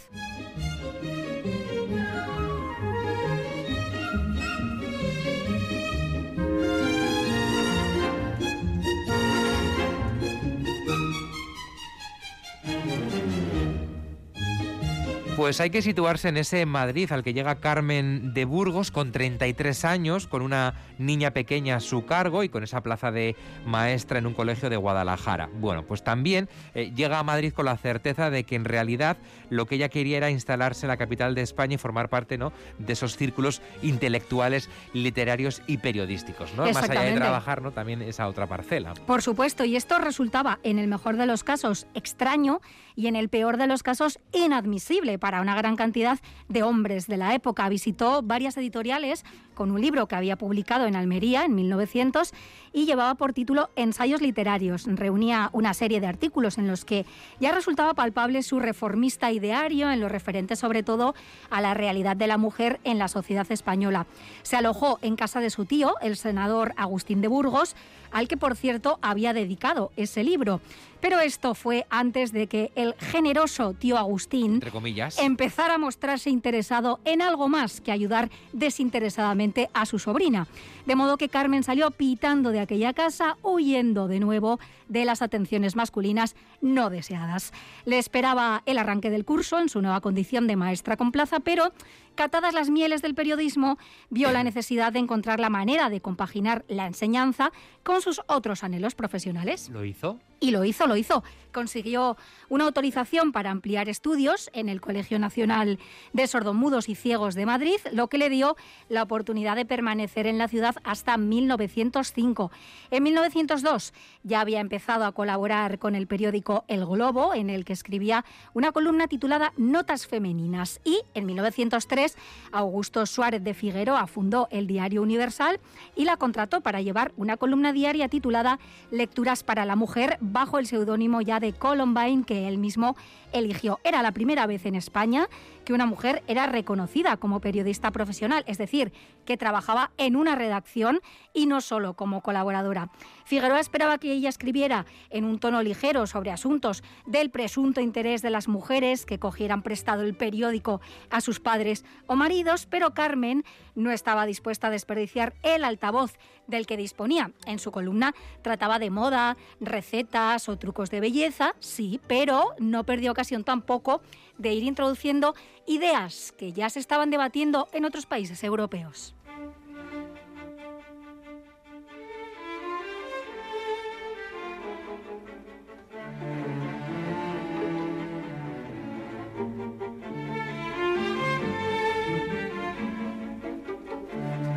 Pues 15.41 15.59
hay 15.59 15.71
que 15.71 15.81
situarse 15.81 16.29
en 16.29 16.38
ese 16.38 16.67
Madrid 16.67 17.11
al 17.11 17.23
que 17.23 17.33
llega 17.33 17.55
Carmen 17.55 18.31
de 18.31 18.45
Burgos 18.45 18.91
con 18.91 19.11
33 19.11 19.85
años, 19.85 20.27
con 20.27 20.43
una 20.43 20.75
niña 20.99 21.31
pequeña 21.31 21.77
a 21.77 21.79
su 21.79 22.05
cargo 22.05 22.43
y 22.43 22.49
con 22.49 22.63
esa 22.63 22.83
plaza 22.83 23.11
de 23.11 23.35
maestra 23.65 24.19
en 24.19 24.27
un 24.27 24.35
colegio 24.35 24.69
de 24.69 24.77
Guadalajara. 24.77 25.49
Bueno, 25.51 25.83
pues 25.83 26.03
también 26.03 26.47
eh, 26.75 26.91
llega 26.95 27.17
a 27.17 27.23
Madrid 27.23 27.53
con 27.53 27.65
la 27.65 27.75
certeza 27.75 28.29
de 28.29 28.43
que 28.43 28.55
en 28.55 28.65
realidad 28.65 29.17
lo 29.49 29.65
que 29.65 29.75
ella 29.75 29.89
quería 29.89 30.17
era 30.17 30.29
instalarse 30.29 30.85
en 30.85 30.89
la 30.89 30.97
capital 30.97 31.33
de 31.33 31.41
España 31.41 31.73
y 31.73 31.77
formar 31.79 32.09
parte 32.09 32.37
¿no? 32.37 32.53
de 32.77 32.94
esos 32.94 33.17
círculos 33.17 33.63
intelectuales, 33.81 34.69
literarios 34.94 35.63
y 35.65 35.79
periodísticos. 35.79 36.53
¿no? 36.53 36.71
Más 36.71 36.87
allá 36.87 37.01
de 37.01 37.13
trabajar, 37.13 37.63
¿no? 37.63 37.71
también 37.71 38.03
esa 38.03 38.27
otra 38.27 38.45
parcela. 38.45 38.94
Por 38.94 39.23
supuesto, 39.23 39.65
y 39.65 39.75
esto 39.75 39.97
resultaba 39.97 40.59
en 40.61 40.77
el 40.77 40.87
mejor 40.87 41.17
de 41.17 41.25
los 41.25 41.44
casos 41.44 41.87
extraño 41.95 42.61
y 42.95 43.07
en 43.07 43.15
el 43.15 43.29
peor 43.29 43.57
de 43.57 43.65
los 43.65 43.81
casos 43.81 44.19
inadmisible 44.33 45.17
para 45.17 45.31
una 45.39 45.56
gran 45.56 45.78
cantidad 45.78 46.19
de 46.50 46.63
hombres 46.63 47.07
de 47.07 47.16
la 47.16 47.33
época. 47.33 47.69
Visitó 47.69 48.22
varias 48.22 48.57
editoriales 48.57 49.24
con 49.61 49.69
un 49.69 49.79
libro 49.79 50.07
que 50.07 50.15
había 50.15 50.37
publicado 50.37 50.87
en 50.87 50.95
Almería 50.95 51.45
en 51.45 51.53
1900 51.53 52.33
y 52.73 52.87
llevaba 52.87 53.13
por 53.13 53.31
título 53.31 53.69
Ensayos 53.75 54.19
literarios. 54.19 54.85
Reunía 54.87 55.51
una 55.53 55.75
serie 55.75 56.01
de 56.01 56.07
artículos 56.07 56.57
en 56.57 56.67
los 56.67 56.83
que 56.83 57.05
ya 57.39 57.51
resultaba 57.51 57.93
palpable 57.93 58.41
su 58.41 58.59
reformista 58.59 59.31
ideario 59.31 59.91
en 59.91 59.99
lo 59.99 60.09
referente 60.09 60.55
sobre 60.55 60.81
todo 60.81 61.13
a 61.51 61.61
la 61.61 61.75
realidad 61.75 62.15
de 62.15 62.25
la 62.25 62.39
mujer 62.39 62.79
en 62.85 62.97
la 62.97 63.07
sociedad 63.07 63.45
española. 63.51 64.07
Se 64.41 64.55
alojó 64.55 64.97
en 65.03 65.15
casa 65.15 65.41
de 65.41 65.51
su 65.51 65.65
tío, 65.65 65.93
el 66.01 66.17
senador 66.17 66.73
Agustín 66.75 67.21
de 67.21 67.27
Burgos, 67.27 67.75
al 68.11 68.27
que 68.27 68.37
por 68.37 68.55
cierto 68.55 68.97
había 69.01 69.33
dedicado 69.33 69.91
ese 69.95 70.23
libro. 70.23 70.59
Pero 71.01 71.19
esto 71.19 71.56
fue 71.56 71.87
antes 71.89 72.31
de 72.31 72.45
que 72.45 72.71
el 72.75 72.94
generoso 72.99 73.73
tío 73.73 73.97
Agustín 73.97 74.56
Entre 74.56 74.69
comillas. 74.69 75.18
empezara 75.18 75.75
a 75.75 75.77
mostrarse 75.80 76.30
interesado 76.30 76.99
en 77.06 77.23
algo 77.23 77.49
más 77.49 77.81
que 77.81 77.91
ayudar 77.91 78.30
desinteresadamente 78.53 79.50
a 79.73 79.85
su 79.85 79.99
sobrina. 79.99 80.47
De 80.85 80.95
modo 80.95 81.17
que 81.17 81.29
Carmen 81.29 81.63
salió 81.63 81.91
pitando 81.91 82.51
de 82.51 82.59
aquella 82.59 82.93
casa, 82.93 83.37
huyendo 83.43 84.07
de 84.07 84.19
nuevo 84.19 84.59
de 84.87 85.05
las 85.05 85.21
atenciones 85.21 85.75
masculinas 85.75 86.35
no 86.61 86.89
deseadas. 86.89 87.53
Le 87.85 87.97
esperaba 87.97 88.63
el 88.65 88.77
arranque 88.77 89.09
del 89.09 89.25
curso 89.25 89.59
en 89.59 89.69
su 89.69 89.81
nueva 89.81 90.01
condición 90.01 90.47
de 90.47 90.55
maestra 90.55 90.97
con 90.97 91.11
plaza, 91.11 91.39
pero 91.39 91.71
catadas 92.15 92.53
las 92.53 92.69
mieles 92.69 93.01
del 93.01 93.15
periodismo, 93.15 93.77
vio 94.09 94.31
la 94.31 94.43
necesidad 94.43 94.93
de 94.93 94.99
encontrar 94.99 95.39
la 95.39 95.49
manera 95.49 95.89
de 95.89 96.01
compaginar 96.01 96.65
la 96.67 96.87
enseñanza 96.87 97.51
con 97.83 98.01
sus 98.01 98.21
otros 98.27 98.63
anhelos 98.63 98.95
profesionales. 98.95 99.69
¿Lo 99.69 99.85
hizo? 99.85 100.19
Y 100.44 100.50
lo 100.50 100.66
hizo, 100.66 100.88
lo 100.88 100.98
hizo. 100.98 101.24
Consiguió 101.54 102.18
una 102.50 102.64
autorización 102.64 103.31
para 103.31 103.52
ampliar 103.52 103.90
estudios 103.90 104.50
en 104.54 104.69
el 104.69 104.81
Colegio 104.81 105.19
Nacional 105.19 105.80
de 106.14 106.26
Sordomudos 106.26 106.90
y 106.90 106.95
Ciegos 106.95 107.36
de 107.36 107.45
Madrid, 107.45 107.78
lo 107.92 108.07
que 108.07 108.18
le 108.18 108.30
dio 108.30 108.56
la 108.90 109.04
oportunidad 109.04 109.56
de 109.56 109.66
permanecer 109.66 110.28
en 110.28 110.38
la 110.38 110.48
ciudad 110.48 110.76
hasta 110.83 111.18
1905. 111.18 112.52
En 112.90 113.04
1902 113.04 113.94
ya 114.24 114.40
había 114.40 114.62
empezado 114.62 115.06
a 115.06 115.12
colaborar 115.12 115.78
con 115.78 115.94
el 115.94 116.07
periódico 116.07 116.64
El 116.68 116.86
Globo, 116.86 117.33
en 117.33 117.50
el 117.50 117.66
que 117.66 117.74
escribía 117.74 118.26
una 118.54 118.71
columna 118.71 119.07
titulada 119.07 119.54
Notas 119.57 120.07
Femeninas. 120.07 120.80
Y 120.83 121.02
en 121.14 121.26
1903 121.26 122.18
Augusto 122.52 123.06
Suárez 123.06 123.44
de 123.44 123.54
Figueroa 123.54 124.07
fundó 124.07 124.48
el 124.52 124.68
Diario 124.68 125.02
Universal 125.02 125.60
y 125.95 126.06
la 126.06 126.18
contrató 126.18 126.62
para 126.62 126.81
llevar 126.81 127.12
una 127.18 127.38
columna 127.38 127.74
diaria 127.74 128.07
titulada 128.07 128.60
Lecturas 128.90 129.44
para 129.44 129.66
la 129.66 129.76
Mujer 129.76 130.18
bajo 130.31 130.59
el 130.59 130.68
seudónimo 130.68 131.21
ya 131.21 131.40
de 131.40 131.54
Columbine 131.54 132.23
que 132.23 132.47
él 132.47 132.57
mismo 132.57 132.95
eligió. 133.33 133.80
Era 133.83 134.02
la 134.02 134.11
primera 134.11 134.45
vez 134.47 134.66
en 134.66 134.76
España 134.76 135.28
que 135.66 135.73
una 135.73 135.85
mujer 135.85 136.23
era 136.28 136.47
reconocida 136.47 137.18
como 137.18 137.40
periodista 137.40 137.92
profesional, 137.92 138.44
es 138.47 138.57
decir, 138.57 138.92
que 139.26 139.38
trabajaba 139.38 139.92
en 139.97 140.16
una 140.16 140.35
redacción 140.35 141.00
y 141.33 141.45
no 141.45 141.61
solo 141.61 141.94
como 141.94 142.21
colaboradora. 142.21 142.90
Figueroa 143.26 143.59
esperaba 143.59 143.97
que 143.97 144.11
ella 144.11 144.30
escribiera 144.30 144.85
en 145.09 145.23
un 145.23 145.40
tono 145.40 145.61
ligero 145.61 146.07
sobre 146.07 146.31
asuntos 146.31 146.83
del 147.06 147.30
presunto 147.30 147.80
interés 147.80 148.21
de 148.21 148.31
las 148.31 148.47
mujeres 148.47 149.06
que 149.06 149.19
cogieran 149.19 149.61
prestado 149.61 150.02
el 150.02 150.16
periódico 150.16 150.81
a 151.09 151.21
sus 151.21 151.40
padres 151.40 151.85
o 152.07 152.16
maridos, 152.16 152.66
pero 152.66 152.94
Carmen 152.94 153.44
no 153.76 153.92
estaba 153.92 154.26
dispuesta 154.26 154.68
a 154.68 154.71
desperdiciar 154.71 155.33
el 155.44 155.64
altavoz 155.64 156.18
del 156.48 156.66
que 156.66 156.78
disponía. 156.78 157.31
En 157.45 157.60
su 157.60 157.71
columna 157.71 158.14
trataba 158.42 158.80
de 158.80 158.90
moda, 158.90 159.38
recetas 159.60 160.50
o 160.50 160.57
trucos 160.57 160.90
de 160.90 161.00
belleza, 161.00 161.56
sí, 161.60 162.00
pero 162.07 162.56
no 162.60 162.83
perdió 162.86 163.12
ocasión 163.12 163.44
tampoco 163.44 164.02
de 164.38 164.54
ir 164.54 164.64
introduciendo 164.64 165.36
ideas 165.68 166.33
que 166.38 166.52
ya 166.54 166.69
se 166.69 166.80
estaban 166.80 167.10
debatiendo 167.10 167.68
en 167.74 167.86
otros 167.86 168.06
países 168.06 168.44
europeos. 168.44 169.16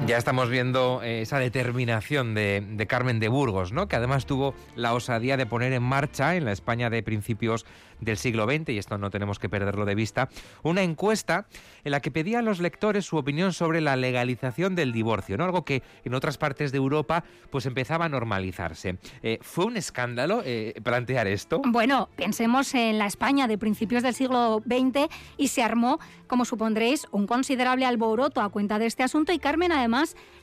Ya 0.06 0.18
estamos 0.18 0.50
viendo 0.50 1.00
eh, 1.02 1.22
esa 1.22 1.38
determinación 1.38 2.34
de, 2.34 2.62
de, 2.68 2.86
Carmen 2.86 3.20
de 3.20 3.28
Burgos, 3.28 3.72
¿no? 3.72 3.88
que 3.88 3.96
además 3.96 4.26
tuvo 4.26 4.54
la 4.76 4.92
osadía 4.92 5.38
de 5.38 5.46
poner 5.46 5.72
en 5.72 5.82
marcha 5.82 6.36
en 6.36 6.44
la 6.44 6.52
España 6.52 6.90
de 6.90 7.02
principios 7.02 7.64
del 8.00 8.18
siglo 8.18 8.44
XX, 8.44 8.68
y 8.68 8.78
esto 8.78 8.98
no 8.98 9.10
tenemos 9.10 9.38
que 9.38 9.48
perderlo 9.48 9.86
de 9.86 9.94
vista, 9.94 10.28
una 10.62 10.82
encuesta 10.82 11.46
en 11.84 11.92
la 11.92 12.00
que 12.00 12.10
pedía 12.10 12.40
a 12.40 12.42
los 12.42 12.60
lectores 12.60 13.06
su 13.06 13.16
opinión 13.16 13.54
sobre 13.54 13.80
la 13.80 13.96
legalización 13.96 14.74
del 14.74 14.92
divorcio, 14.92 15.38
¿no? 15.38 15.44
algo 15.44 15.64
que 15.64 15.82
en 16.04 16.12
otras 16.12 16.36
partes 16.36 16.70
de 16.70 16.78
Europa 16.78 17.24
pues 17.48 17.64
empezaba 17.64 18.04
a 18.04 18.08
normalizarse. 18.10 18.98
Eh, 19.22 19.38
¿Fue 19.40 19.64
un 19.64 19.78
escándalo 19.78 20.42
eh, 20.44 20.74
plantear 20.82 21.26
esto? 21.28 21.62
Bueno, 21.64 22.10
pensemos 22.14 22.74
en 22.74 22.98
la 22.98 23.06
España 23.06 23.46
de 23.46 23.56
principios 23.56 24.02
del 24.02 24.14
siglo 24.14 24.62
XX 24.66 25.08
y 25.38 25.48
se 25.48 25.62
armó, 25.62 25.98
como 26.26 26.44
supondréis, 26.44 27.06
un 27.10 27.26
considerable 27.26 27.86
alboroto 27.86 28.42
a 28.42 28.50
cuenta 28.50 28.78
de 28.78 28.86
este 28.86 29.02
asunto 29.02 29.32
y 29.32 29.38
Carmen 29.38 29.72
además 29.72 29.93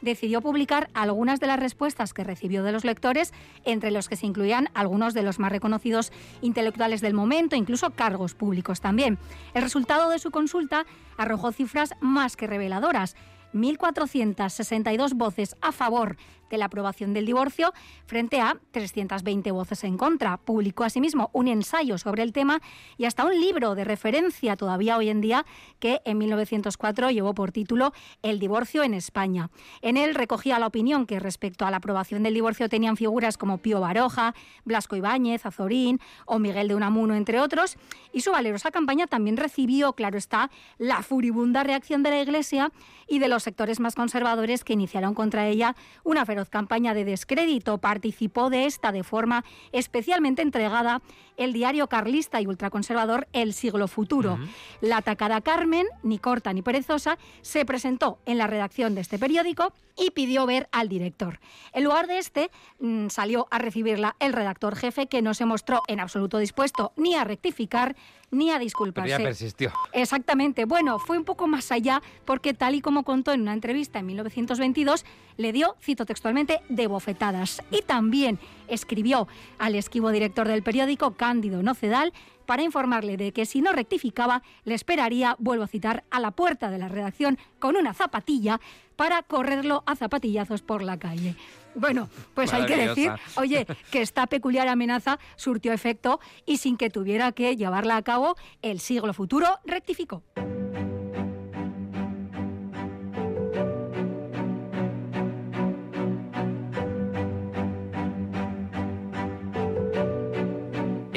decidió 0.02 0.42
publicar 0.42 0.90
algunas 0.94 1.40
de 1.40 1.48
las 1.48 1.60
respuestas 1.60 2.14
que 2.14 2.24
recibió 2.24 2.64
de 2.64 2.72
los 2.72 2.86
lectores, 2.86 3.34
entre 3.66 3.92
los 3.92 4.10
que 4.10 4.16
se 4.16 4.26
incluían 4.26 4.70
algunos 4.74 5.14
de 5.14 5.24
los 5.24 5.40
más 5.40 5.52
reconocidos 5.52 6.12
intelectuales 6.42 7.02
del 7.02 7.14
momento, 7.14 7.56
incluso 7.56 7.92
cargos 7.92 8.34
públicos 8.34 8.82
también. 8.82 9.18
El 9.54 9.64
resultado 9.64 10.10
de 10.10 10.20
su 10.20 10.32
consulta 10.32 10.86
arrojó 11.18 11.52
cifras 11.52 11.94
más 12.00 12.36
que 12.36 12.48
reveladoras. 12.48 13.16
1.462 13.54 15.14
voces 15.14 15.56
a 15.62 15.72
favor 15.74 16.16
de 16.52 16.58
la 16.58 16.66
aprobación 16.66 17.14
del 17.14 17.26
divorcio 17.26 17.74
frente 18.06 18.40
a 18.40 18.58
320 18.72 19.50
voces 19.52 19.84
en 19.84 19.98
contra. 19.98 20.38
Publicó 20.38 20.84
asimismo 20.84 21.30
un 21.34 21.48
ensayo 21.48 21.98
sobre 21.98 22.24
el 22.24 22.34
tema 22.34 22.62
y 22.98 23.06
hasta 23.06 23.26
un 23.26 23.40
libro 23.40 23.74
de 23.74 23.84
referencia 23.84 24.56
todavía 24.58 24.98
hoy 24.98 25.10
en 25.10 25.22
día 25.22 25.46
que 25.80 26.02
en 26.06 26.18
1904 26.18 27.10
llevó 27.10 27.34
por 27.34 27.52
título 27.52 27.94
El 28.22 28.40
divorcio 28.40 28.84
en 28.84 28.94
España. 28.94 29.50
En 29.82 29.98
él 29.98 30.14
recogía 30.14 30.60
la 30.60 30.68
opinión 30.68 31.06
que 31.06 31.20
respecto 31.20 31.66
a 31.66 31.72
la 31.72 31.78
aprobación 31.78 32.24
del 32.24 32.34
divorcio 32.34 32.70
tenían 32.70 32.98
figuras 32.98 33.38
como 33.38 33.58
Pío 33.58 33.80
Baroja, 33.80 34.36
Blasco 34.66 34.96
Ibáñez, 34.96 35.46
Azorín 35.46 36.00
o 36.26 36.38
Miguel 36.38 36.68
de 36.68 36.76
Unamuno, 36.76 37.16
entre 37.16 37.40
otros, 37.40 37.78
y 38.12 38.22
su 38.22 38.32
valerosa 38.32 38.72
campaña 38.72 39.08
también 39.08 39.38
recibió, 39.38 39.94
claro 39.94 40.18
está, 40.18 40.52
la 40.78 41.02
furibunda 41.02 41.64
reacción 41.64 42.04
de 42.04 42.10
la 42.10 42.22
Iglesia 42.22 42.72
y 43.08 43.20
de 43.20 43.28
los 43.28 43.44
sectores 43.44 43.80
más 43.80 43.96
conservadores 43.96 44.64
que 44.64 44.74
iniciaron 44.74 45.14
contra 45.14 45.48
ella 45.48 45.76
una 46.04 46.26
feroz 46.26 46.41
campaña 46.50 46.94
de 46.94 47.06
descrédito. 47.06 47.78
Participó 47.78 48.50
de 48.50 48.66
esta 48.66 48.92
de 48.92 49.04
forma 49.04 49.44
especialmente 49.72 50.42
entregada 50.42 51.02
el 51.38 51.54
diario 51.54 51.88
carlista 51.88 52.42
y 52.42 52.48
ultraconservador 52.48 53.28
El 53.34 53.54
Siglo 53.54 53.88
Futuro. 53.88 54.38
La 54.80 54.98
atacada 54.98 55.42
Carmen, 55.42 55.88
ni 56.04 56.20
corta 56.20 56.54
ni 56.54 56.62
perezosa, 56.62 57.18
se 57.42 57.66
presentó 57.66 58.20
en 58.26 58.38
la 58.38 58.48
redacción 58.48 58.96
de 58.96 59.02
este 59.02 59.18
periódico 59.18 59.74
y 59.98 60.12
pidió 60.12 60.46
ver 60.46 60.68
al 60.72 60.90
director. 60.90 61.40
En 61.74 61.84
lugar 61.84 62.08
de 62.08 62.18
este, 62.18 62.52
mm, 62.80 63.10
salió 63.10 63.48
a 63.52 63.60
recibirla 63.60 64.16
el 64.20 64.34
redactor 64.34 64.76
jefe, 64.76 65.08
que 65.08 65.22
no 65.22 65.34
se 65.34 65.46
mostró 65.46 65.82
en 65.88 66.00
absoluto 66.00 66.38
dispuesto 66.38 66.94
ni 66.96 67.16
a 67.16 67.24
rectificar 67.24 67.96
ni 68.32 68.50
a 68.50 68.60
disculparse. 68.60 69.10
Pero 69.10 69.20
ya 69.20 69.24
persistió. 69.24 69.72
Exactamente. 69.92 70.66
Bueno, 70.66 70.98
fue 71.00 71.18
un 71.18 71.26
poco 71.26 71.48
más 71.48 71.72
allá 71.72 72.02
porque 72.26 72.54
tal 72.54 72.76
y 72.76 72.82
como 72.82 73.04
contó 73.04 73.34
en 73.34 73.42
una 73.42 73.54
entrevista 73.54 74.00
en 74.00 74.08
1922, 74.08 75.06
le 75.38 75.52
dio, 75.52 75.76
cito 75.82 76.06
textualmente, 76.06 76.62
de 76.70 76.88
bofetadas. 76.88 77.62
Y 77.72 77.82
también 77.82 78.40
escribió 78.68 79.28
al 79.60 79.76
esquivo 79.76 80.12
director 80.12 80.48
del 80.48 80.64
periódico, 80.64 81.12
Cándido 81.12 81.62
Nocedal, 81.62 82.14
para 82.52 82.64
informarle 82.64 83.16
de 83.16 83.32
que 83.32 83.46
si 83.46 83.62
no 83.62 83.72
rectificaba, 83.72 84.44
le 84.66 84.76
esperaría, 84.76 85.38
vuelvo 85.40 85.64
a 85.64 85.68
citar, 85.68 86.04
a 86.12 86.20
la 86.20 86.32
puerta 86.32 86.70
de 86.70 86.78
la 86.78 86.90
redacción 86.90 87.38
con 87.60 87.78
una 87.78 87.94
zapatilla 87.94 88.60
para 88.98 89.24
correrlo 89.24 89.84
a 89.86 89.96
zapatillazos 89.96 90.62
por 90.62 90.82
la 90.82 91.00
calle. 91.00 91.38
Bueno, 91.76 92.10
pues 92.34 92.54
hay 92.54 92.66
que 92.66 92.76
decir, 92.76 93.10
oye, 93.38 93.66
que 93.90 94.02
esta 94.02 94.28
peculiar 94.28 94.68
amenaza 94.68 95.18
surtió 95.38 95.72
efecto 95.72 96.20
y 96.46 96.58
sin 96.58 96.76
que 96.76 96.90
tuviera 96.90 97.32
que 97.32 97.56
llevarla 97.56 97.96
a 97.96 98.02
cabo, 98.02 98.36
el 98.62 98.82
siglo 98.82 99.14
futuro 99.14 99.48
rectificó. 99.64 100.22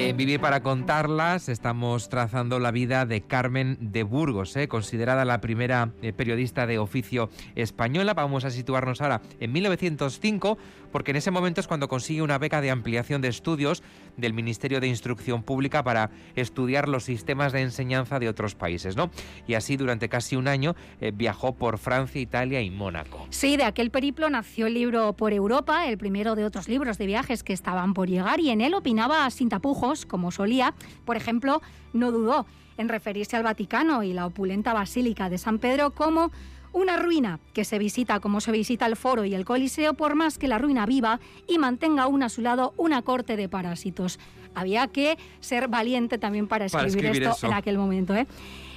En 0.04 0.18
Vivir 0.18 0.38
para 0.38 0.62
contarlas 0.62 1.49
estamos 1.49 2.11
trazando 2.11 2.58
la 2.58 2.70
vida 2.70 3.06
de 3.06 3.23
Carmen 3.23 3.78
de 3.80 4.02
Burgos, 4.02 4.54
¿eh? 4.54 4.68
considerada 4.68 5.25
la 5.25 5.40
primera 5.40 5.92
eh, 6.02 6.12
periodista 6.12 6.66
de 6.66 6.78
oficio 6.78 7.30
española. 7.54 8.12
Vamos 8.12 8.44
a 8.44 8.50
situarnos 8.50 9.00
ahora 9.00 9.23
en 9.40 9.50
1905, 9.52 10.58
porque 10.92 11.12
en 11.12 11.16
ese 11.16 11.30
momento 11.30 11.62
es 11.62 11.66
cuando 11.66 11.88
consigue 11.88 12.20
una 12.20 12.37
beca 12.37 12.61
de 12.61 12.70
ampliación 12.70 13.23
de 13.23 13.28
estudios 13.28 13.82
del 14.18 14.34
Ministerio 14.34 14.78
de 14.78 14.88
Instrucción 14.88 15.42
Pública 15.42 15.82
para 15.82 16.11
estudiar 16.37 16.87
los 16.87 17.04
sistemas 17.04 17.54
de 17.54 17.62
enseñanza 17.62 18.18
de 18.18 18.28
otros 18.28 18.54
países, 18.54 18.96
¿no? 18.96 19.11
Y 19.46 19.54
así 19.54 19.78
durante 19.78 20.11
casi 20.11 20.37
un 20.37 20.49
año 20.49 20.76
eh, 21.00 21.12
viajó 21.14 21.54
por 21.54 21.78
Francia, 21.78 22.20
Italia 22.20 22.61
y 22.61 22.68
Mónaco. 22.70 23.26
Sí, 23.30 23.56
de 23.56 23.64
aquel 23.64 23.90
periplo 23.90 24.28
nació 24.28 24.66
el 24.66 24.75
libro 24.75 25.14
Por 25.14 25.32
Europa, 25.32 25.88
el 25.88 25.96
primero 25.96 26.34
de 26.34 26.44
otros 26.44 26.68
libros 26.68 26.99
de 26.99 27.06
viajes 27.06 27.42
que 27.42 27.54
estaban 27.54 27.94
por 27.94 28.06
llegar, 28.06 28.38
y 28.38 28.50
en 28.50 28.61
él 28.61 28.75
opinaba 28.75 29.28
sin 29.30 29.49
tapujos 29.49 29.93
como 30.06 30.30
solía, 30.30 30.74
por 31.04 31.16
ejemplo, 31.16 31.62
no 31.92 32.10
dudó 32.10 32.46
en 32.76 32.88
referirse 32.88 33.36
al 33.36 33.42
Vaticano 33.44 34.02
y 34.02 34.12
la 34.12 34.26
opulenta 34.26 34.72
Basílica 34.72 35.28
de 35.28 35.38
San 35.38 35.58
Pedro 35.58 35.90
como 35.90 36.32
una 36.72 36.96
ruina 36.96 37.38
que 37.52 37.64
se 37.64 37.78
visita 37.78 38.20
como 38.20 38.40
se 38.40 38.50
visita 38.50 38.86
el 38.86 38.96
foro 38.96 39.24
y 39.24 39.34
el 39.34 39.44
coliseo 39.44 39.94
por 39.94 40.16
más 40.16 40.38
que 40.38 40.48
la 40.48 40.58
ruina 40.58 40.86
viva 40.86 41.20
y 41.46 41.58
mantenga 41.58 42.02
aún 42.02 42.22
a 42.22 42.28
su 42.28 42.42
lado 42.42 42.74
una 42.76 43.02
corte 43.02 43.36
de 43.36 43.48
parásitos. 43.48 44.18
Había 44.54 44.88
que 44.88 45.16
ser 45.40 45.68
valiente 45.68 46.18
también 46.18 46.46
para 46.46 46.66
escribir, 46.66 47.22
esto 47.22 47.46
en 47.46 47.52
aquel 47.54 47.78
momento. 47.78 48.14
¿eh? 48.14 48.26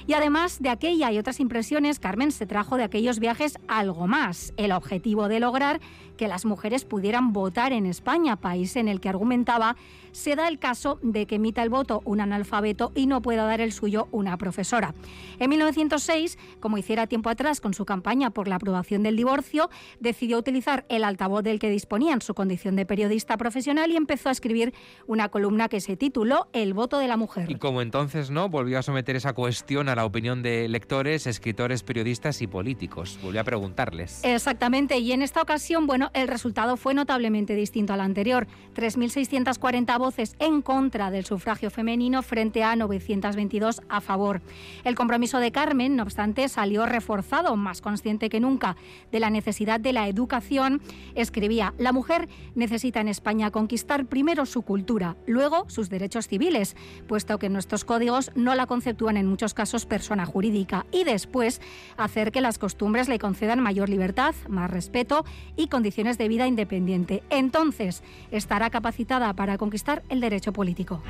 Y 0.06 0.14
además 0.14 0.60
de 0.60 0.70
aquella 0.70 1.12
y 1.12 1.18
otras 1.18 1.38
impresiones, 1.38 1.98
Carmen 1.98 2.32
se 2.32 2.46
trajo 2.46 2.76
de 2.76 2.84
aquellos 2.84 3.18
viajes 3.18 3.58
algo 3.68 4.06
más, 4.06 4.54
el 4.56 4.72
objetivo 4.72 5.28
de 5.28 5.38
lograr 5.38 5.80
que 6.18 6.28
las 6.28 6.44
mujeres 6.44 6.84
pudieran 6.84 7.32
votar 7.32 7.72
en 7.72 7.86
España, 7.86 8.36
país 8.36 8.76
en 8.76 8.88
el 8.88 9.00
que 9.00 9.08
argumentaba 9.08 9.76
se 10.12 10.36
da 10.36 10.48
el 10.48 10.58
caso 10.58 10.98
de 11.02 11.26
que 11.26 11.36
emita 11.36 11.62
el 11.62 11.70
voto 11.70 12.02
un 12.04 12.20
analfabeto 12.20 12.92
y 12.94 13.06
no 13.06 13.22
pueda 13.22 13.44
dar 13.44 13.60
el 13.60 13.72
suyo 13.72 14.08
una 14.10 14.36
profesora. 14.36 14.94
En 15.38 15.48
1906, 15.50 16.38
como 16.60 16.76
hiciera 16.78 17.06
tiempo 17.06 17.30
atrás 17.30 17.60
con 17.60 17.72
su 17.72 17.84
campaña 17.84 18.30
por 18.30 18.48
la 18.48 18.56
aprobación 18.56 19.02
del 19.02 19.16
divorcio, 19.16 19.70
decidió 20.00 20.38
utilizar 20.38 20.84
el 20.88 21.04
altavoz 21.04 21.42
del 21.42 21.58
que 21.58 21.70
disponía 21.70 22.12
en 22.12 22.20
su 22.20 22.34
condición 22.34 22.76
de 22.76 22.84
periodista 22.84 23.36
profesional 23.36 23.90
y 23.92 23.96
empezó 23.96 24.28
a 24.28 24.32
escribir 24.32 24.74
una 25.06 25.28
columna 25.28 25.68
que 25.68 25.80
se 25.80 25.96
tituló 25.96 26.48
El 26.52 26.74
voto 26.74 26.98
de 26.98 27.06
la 27.06 27.16
mujer. 27.16 27.50
Y 27.50 27.54
como 27.54 27.80
entonces 27.80 28.30
no, 28.30 28.48
volvió 28.48 28.78
a 28.78 28.82
someter 28.82 29.16
esa 29.16 29.32
cuestión 29.32 29.88
a 29.88 29.94
la 29.94 30.04
opinión 30.04 30.42
de 30.42 30.68
lectores, 30.68 31.26
escritores, 31.26 31.82
periodistas 31.82 32.42
y 32.42 32.46
políticos. 32.48 33.18
Volvió 33.22 33.40
a 33.40 33.44
preguntarles. 33.44 34.24
Exactamente, 34.24 34.98
y 34.98 35.12
en 35.12 35.22
esta 35.22 35.42
ocasión, 35.42 35.86
bueno, 35.86 36.07
El 36.14 36.28
resultado 36.28 36.76
fue 36.76 36.94
notablemente 36.94 37.54
distinto 37.54 37.92
al 37.92 38.00
anterior. 38.00 38.46
3.640 38.74 39.98
voces 39.98 40.36
en 40.38 40.62
contra 40.62 41.10
del 41.10 41.24
sufragio 41.24 41.70
femenino 41.70 42.22
frente 42.22 42.62
a 42.62 42.76
922 42.76 43.82
a 43.88 44.00
favor. 44.00 44.40
El 44.84 44.94
compromiso 44.94 45.38
de 45.38 45.52
Carmen, 45.52 45.96
no 45.96 46.02
obstante, 46.04 46.48
salió 46.48 46.86
reforzado, 46.86 47.56
más 47.56 47.80
consciente 47.80 48.28
que 48.28 48.40
nunca 48.40 48.76
de 49.12 49.20
la 49.20 49.30
necesidad 49.30 49.80
de 49.80 49.92
la 49.92 50.08
educación. 50.08 50.80
Escribía, 51.14 51.74
la 51.78 51.92
mujer 51.92 52.28
necesita 52.54 53.00
en 53.00 53.08
España 53.08 53.50
conquistar 53.50 54.06
primero 54.06 54.46
su 54.46 54.62
cultura, 54.62 55.16
luego 55.26 55.68
sus 55.68 55.90
derechos 55.90 56.28
civiles, 56.28 56.76
puesto 57.06 57.38
que 57.38 57.48
nuestros 57.48 57.84
códigos 57.84 58.30
no 58.34 58.54
la 58.54 58.66
conceptúan 58.66 59.16
en 59.16 59.26
muchos 59.26 59.54
casos 59.54 59.86
persona 59.86 60.26
jurídica, 60.26 60.86
y 60.92 61.04
después 61.04 61.60
hacer 61.96 62.32
que 62.32 62.40
las 62.40 62.58
costumbres 62.58 63.08
le 63.08 63.18
concedan 63.18 63.60
mayor 63.60 63.88
libertad, 63.88 64.34
más 64.48 64.70
respeto 64.70 65.24
y 65.56 65.68
condiciones 65.68 65.97
de 65.98 66.28
vida 66.28 66.46
independiente. 66.46 67.24
Entonces 67.28 68.04
estará 68.30 68.70
capacitada 68.70 69.32
para 69.34 69.58
conquistar 69.58 70.04
el 70.08 70.20
derecho 70.20 70.52
político. 70.52 71.02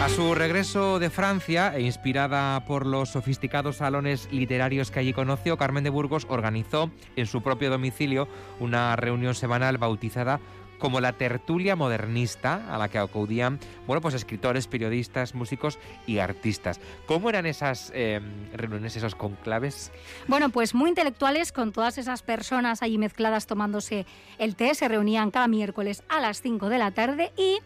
A 0.00 0.08
su 0.08 0.34
regreso 0.34 0.98
de 0.98 1.10
Francia, 1.10 1.76
e 1.76 1.82
inspirada 1.82 2.64
por 2.64 2.86
los 2.86 3.10
sofisticados 3.10 3.76
salones 3.76 4.30
literarios 4.32 4.90
que 4.90 4.98
allí 4.98 5.12
conoció, 5.12 5.58
Carmen 5.58 5.84
de 5.84 5.90
Burgos 5.90 6.26
organizó 6.30 6.90
en 7.16 7.26
su 7.26 7.42
propio 7.42 7.68
domicilio 7.68 8.26
una 8.60 8.96
reunión 8.96 9.34
semanal 9.34 9.76
bautizada 9.76 10.40
como 10.80 11.00
la 11.00 11.12
tertulia 11.12 11.76
modernista 11.76 12.74
a 12.74 12.78
la 12.78 12.88
que 12.88 12.98
acudían 12.98 13.60
bueno, 13.86 14.00
pues 14.00 14.14
escritores, 14.14 14.66
periodistas, 14.66 15.34
músicos 15.34 15.78
y 16.06 16.18
artistas. 16.18 16.80
¿Cómo 17.06 17.28
eran 17.28 17.46
esas 17.46 17.92
eh, 17.94 18.20
reuniones, 18.54 18.96
esos 18.96 19.14
conclaves? 19.14 19.92
Bueno, 20.26 20.50
pues 20.50 20.74
muy 20.74 20.88
intelectuales 20.88 21.52
con 21.52 21.72
todas 21.72 21.98
esas 21.98 22.22
personas 22.22 22.82
allí 22.82 22.98
mezcladas 22.98 23.46
tomándose 23.46 24.06
el 24.38 24.56
té. 24.56 24.74
Se 24.74 24.88
reunían 24.88 25.30
cada 25.30 25.48
miércoles 25.48 26.02
a 26.08 26.20
las 26.20 26.40
5 26.40 26.68
de 26.68 26.78
la 26.78 26.90
tarde 26.90 27.32
y 27.36 27.58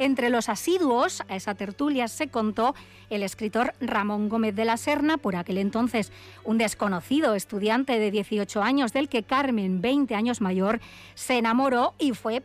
entre 0.00 0.30
los 0.30 0.48
asiduos 0.48 1.22
a 1.28 1.36
esa 1.36 1.54
tertulia 1.54 2.08
se 2.08 2.28
contó 2.28 2.74
el 3.10 3.22
escritor 3.22 3.74
Ramón 3.80 4.30
Gómez 4.30 4.54
de 4.54 4.64
la 4.64 4.78
Serna, 4.78 5.18
por 5.18 5.36
aquel 5.36 5.58
entonces 5.58 6.10
un 6.42 6.56
desconocido 6.56 7.34
estudiante 7.34 7.98
de 7.98 8.10
18 8.10 8.62
años 8.62 8.94
del 8.94 9.10
que 9.10 9.24
Carmen, 9.24 9.82
20 9.82 10.14
años 10.14 10.40
mayor, 10.40 10.80
se 11.14 11.36
enamoró 11.36 11.92
y 11.98 12.12
fue 12.12 12.40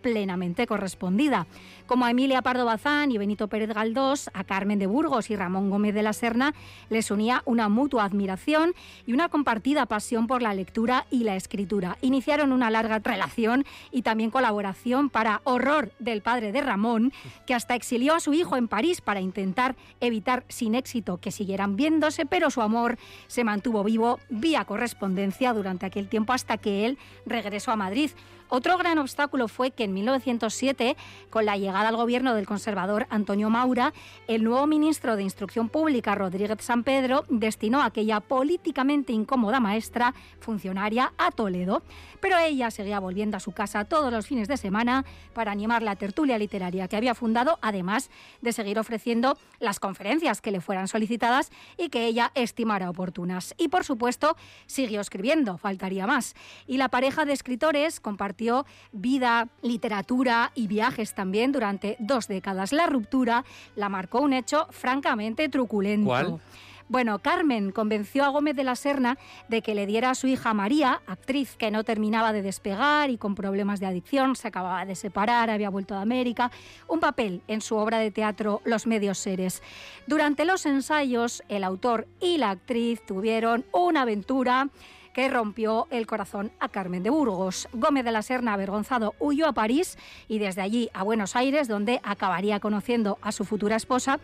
correspondida. 0.67 1.48
Como 1.85 2.05
a 2.05 2.09
Emilia 2.09 2.41
Pardo 2.41 2.65
Bazán 2.65 3.11
y 3.11 3.19
Benito 3.19 3.47
Pérez 3.47 3.69
Galdós, 3.69 4.31
a 4.33 4.43
Carmen 4.43 4.79
de 4.79 4.87
Burgos 4.87 5.29
y 5.29 5.35
Ramón 5.35 5.69
Gómez 5.69 5.93
de 5.93 6.01
la 6.01 6.13
Serna 6.13 6.55
les 6.89 7.11
unía 7.11 7.43
una 7.45 7.69
mutua 7.69 8.05
admiración 8.05 8.73
y 9.05 9.13
una 9.13 9.29
compartida 9.29 9.85
pasión 9.85 10.25
por 10.25 10.41
la 10.41 10.55
lectura 10.55 11.05
y 11.11 11.25
la 11.25 11.35
escritura. 11.35 11.99
Iniciaron 12.01 12.51
una 12.51 12.71
larga 12.71 12.97
relación 12.97 13.65
y 13.91 14.01
también 14.01 14.31
colaboración 14.31 15.11
para 15.11 15.41
horror 15.43 15.91
del 15.99 16.23
padre 16.23 16.51
de 16.51 16.61
Ramón, 16.61 17.13
que 17.45 17.53
hasta 17.53 17.75
exilió 17.75 18.15
a 18.15 18.19
su 18.19 18.33
hijo 18.33 18.57
en 18.57 18.67
París 18.67 19.01
para 19.01 19.21
intentar 19.21 19.75
evitar 19.99 20.43
sin 20.49 20.73
éxito 20.73 21.17
que 21.17 21.31
siguieran 21.31 21.75
viéndose, 21.75 22.25
pero 22.25 22.49
su 22.49 22.63
amor 22.63 22.97
se 23.27 23.43
mantuvo 23.43 23.83
vivo 23.83 24.19
vía 24.29 24.65
correspondencia 24.65 25.53
durante 25.53 25.85
aquel 25.85 26.09
tiempo 26.09 26.33
hasta 26.33 26.57
que 26.57 26.87
él 26.87 26.97
regresó 27.27 27.71
a 27.71 27.75
Madrid. 27.75 28.09
Otro 28.47 28.77
gran 28.77 28.99
obstáculo 28.99 29.47
fue 29.47 29.71
que 29.71 29.85
en 29.85 29.93
1907, 29.93 30.95
con 31.31 31.45
la 31.45 31.57
llegada 31.57 31.75
al 31.82 31.98
gobierno 31.98 32.34
del 32.34 32.46
conservador 32.46 33.08
Antonio 33.10 33.50
Maura, 33.50 33.94
el 34.27 34.44
nuevo 34.44 34.65
ministro 34.67 35.15
de 35.15 35.24
Instrucción 35.24 35.67
Pública, 35.67 36.15
Rodríguez 36.15 36.46
San 36.60 36.84
Pedro, 36.84 37.25
destinó 37.27 37.82
a 37.82 37.86
aquella 37.86 38.20
políticamente 38.22 39.12
incómoda 39.12 39.60
maestra 39.60 40.13
funcionaria 40.39 41.12
a 41.17 41.32
Toledo. 41.32 41.84
Pero 42.22 42.38
ella 42.38 42.72
seguía 42.72 43.00
volviendo 43.00 43.38
a 43.38 43.39
su 43.39 43.51
casa 43.51 43.86
todos 43.86 44.12
los 44.12 44.25
fines 44.25 44.48
de 44.48 44.58
semana 44.58 45.05
para 45.34 45.51
animar 45.51 45.82
la 45.82 45.96
tertulia 45.96 46.38
literaria 46.38 46.88
que 46.88 46.96
había 46.96 47.15
fundado, 47.15 47.60
además 47.62 48.10
de 48.41 48.53
seguir 48.53 48.79
ofreciendo 48.79 49.38
las 49.60 49.79
conferencias 49.79 50.41
que 50.41 50.51
le 50.51 50.62
fueran 50.62 50.88
solicitadas 50.88 51.51
y 51.77 51.89
que 51.89 52.05
ella 52.05 52.32
estimara 52.36 52.89
oportunas. 52.89 53.53
Y 53.58 53.67
por 53.67 53.84
supuesto, 53.84 54.38
siguió 54.65 55.01
escribiendo, 55.01 55.58
faltaría 55.58 56.08
más. 56.08 56.36
Y 56.67 56.77
la 56.77 56.89
pareja 56.89 57.25
de 57.25 57.34
escritores 57.34 58.00
compartió 58.00 58.65
vida, 58.91 59.50
literatura 59.62 60.51
y 60.55 60.67
viajes 60.67 61.13
también 61.13 61.51
durante 61.51 61.64
dos 62.00 62.27
décadas. 62.27 62.72
La 62.72 62.88
ruptura 62.88 63.45
la 63.75 63.89
marcó 63.89 64.22
un 64.22 64.34
hecho 64.34 64.67
francamente 64.72 65.50
truculento. 65.50 66.07
¿Cuál? 66.07 66.39
Bueno, 66.88 67.17
Carmen 67.17 67.72
convenció 67.72 68.24
a 68.25 68.27
Gómez 68.27 68.55
de 68.55 68.63
la 68.63 68.75
Serna 68.75 69.17
de 69.48 69.63
que 69.63 69.74
le 69.74 69.88
diera 69.88 70.12
a 70.12 70.15
su 70.15 70.27
hija 70.27 70.53
María, 70.53 71.01
actriz 71.07 71.55
que 71.55 71.72
no 71.72 71.84
terminaba 71.84 72.31
de 72.31 72.43
despegar 72.43 73.10
y 73.10 73.17
con 73.17 73.34
problemas 73.34 73.79
de 73.79 73.88
adicción, 73.88 74.36
se 74.36 74.50
acababa 74.50 74.86
de 74.86 74.93
separar, 74.93 75.50
había 75.50 75.72
vuelto 75.72 75.95
de 75.95 76.01
América, 76.01 76.51
un 76.88 77.00
papel 77.00 77.41
en 77.48 77.61
su 77.61 77.75
obra 77.75 77.98
de 77.98 78.11
teatro 78.11 78.61
Los 78.66 78.85
medios 78.85 79.18
seres. 79.18 79.63
Durante 80.05 80.46
los 80.46 80.68
ensayos, 80.68 81.42
el 81.50 81.63
autor 81.63 82.07
y 82.22 82.37
la 82.37 82.51
actriz 82.51 83.03
tuvieron 83.03 83.66
una 83.72 84.03
aventura 84.03 84.70
que 85.15 85.29
rompió 85.29 85.87
el 85.91 86.07
corazón 86.07 86.51
a 86.59 86.67
Carmen 86.67 87.01
de 87.01 87.09
Burgos. 87.09 87.69
Gómez 87.71 88.03
de 88.03 88.11
la 88.11 88.21
Serna, 88.21 88.51
avergonzado, 88.51 89.15
huyó 89.17 89.47
a 89.47 89.53
París 89.53 89.97
y 90.27 90.39
desde 90.39 90.61
allí 90.61 90.89
a 90.93 91.03
Buenos 91.03 91.37
Aires, 91.37 91.69
donde 91.69 92.01
acabaría 92.03 92.59
conociendo 92.59 93.17
a 93.21 93.31
su 93.31 93.45
futura 93.45 93.77
esposa. 93.77 94.19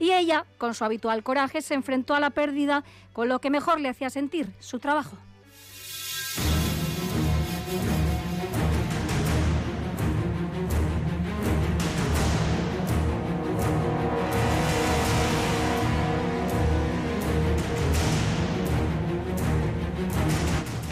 Y 0.00 0.10
ella, 0.10 0.44
con 0.58 0.74
su 0.74 0.84
habitual 0.84 1.22
coraje, 1.22 1.62
se 1.62 1.74
enfrentó 1.74 2.16
a 2.16 2.20
la 2.20 2.30
pérdida 2.30 2.82
con 3.12 3.28
lo 3.28 3.40
que 3.40 3.50
mejor 3.50 3.80
le 3.80 3.88
hacía 3.88 4.10
sentir, 4.10 4.52
su 4.58 4.80
trabajo. 4.80 5.16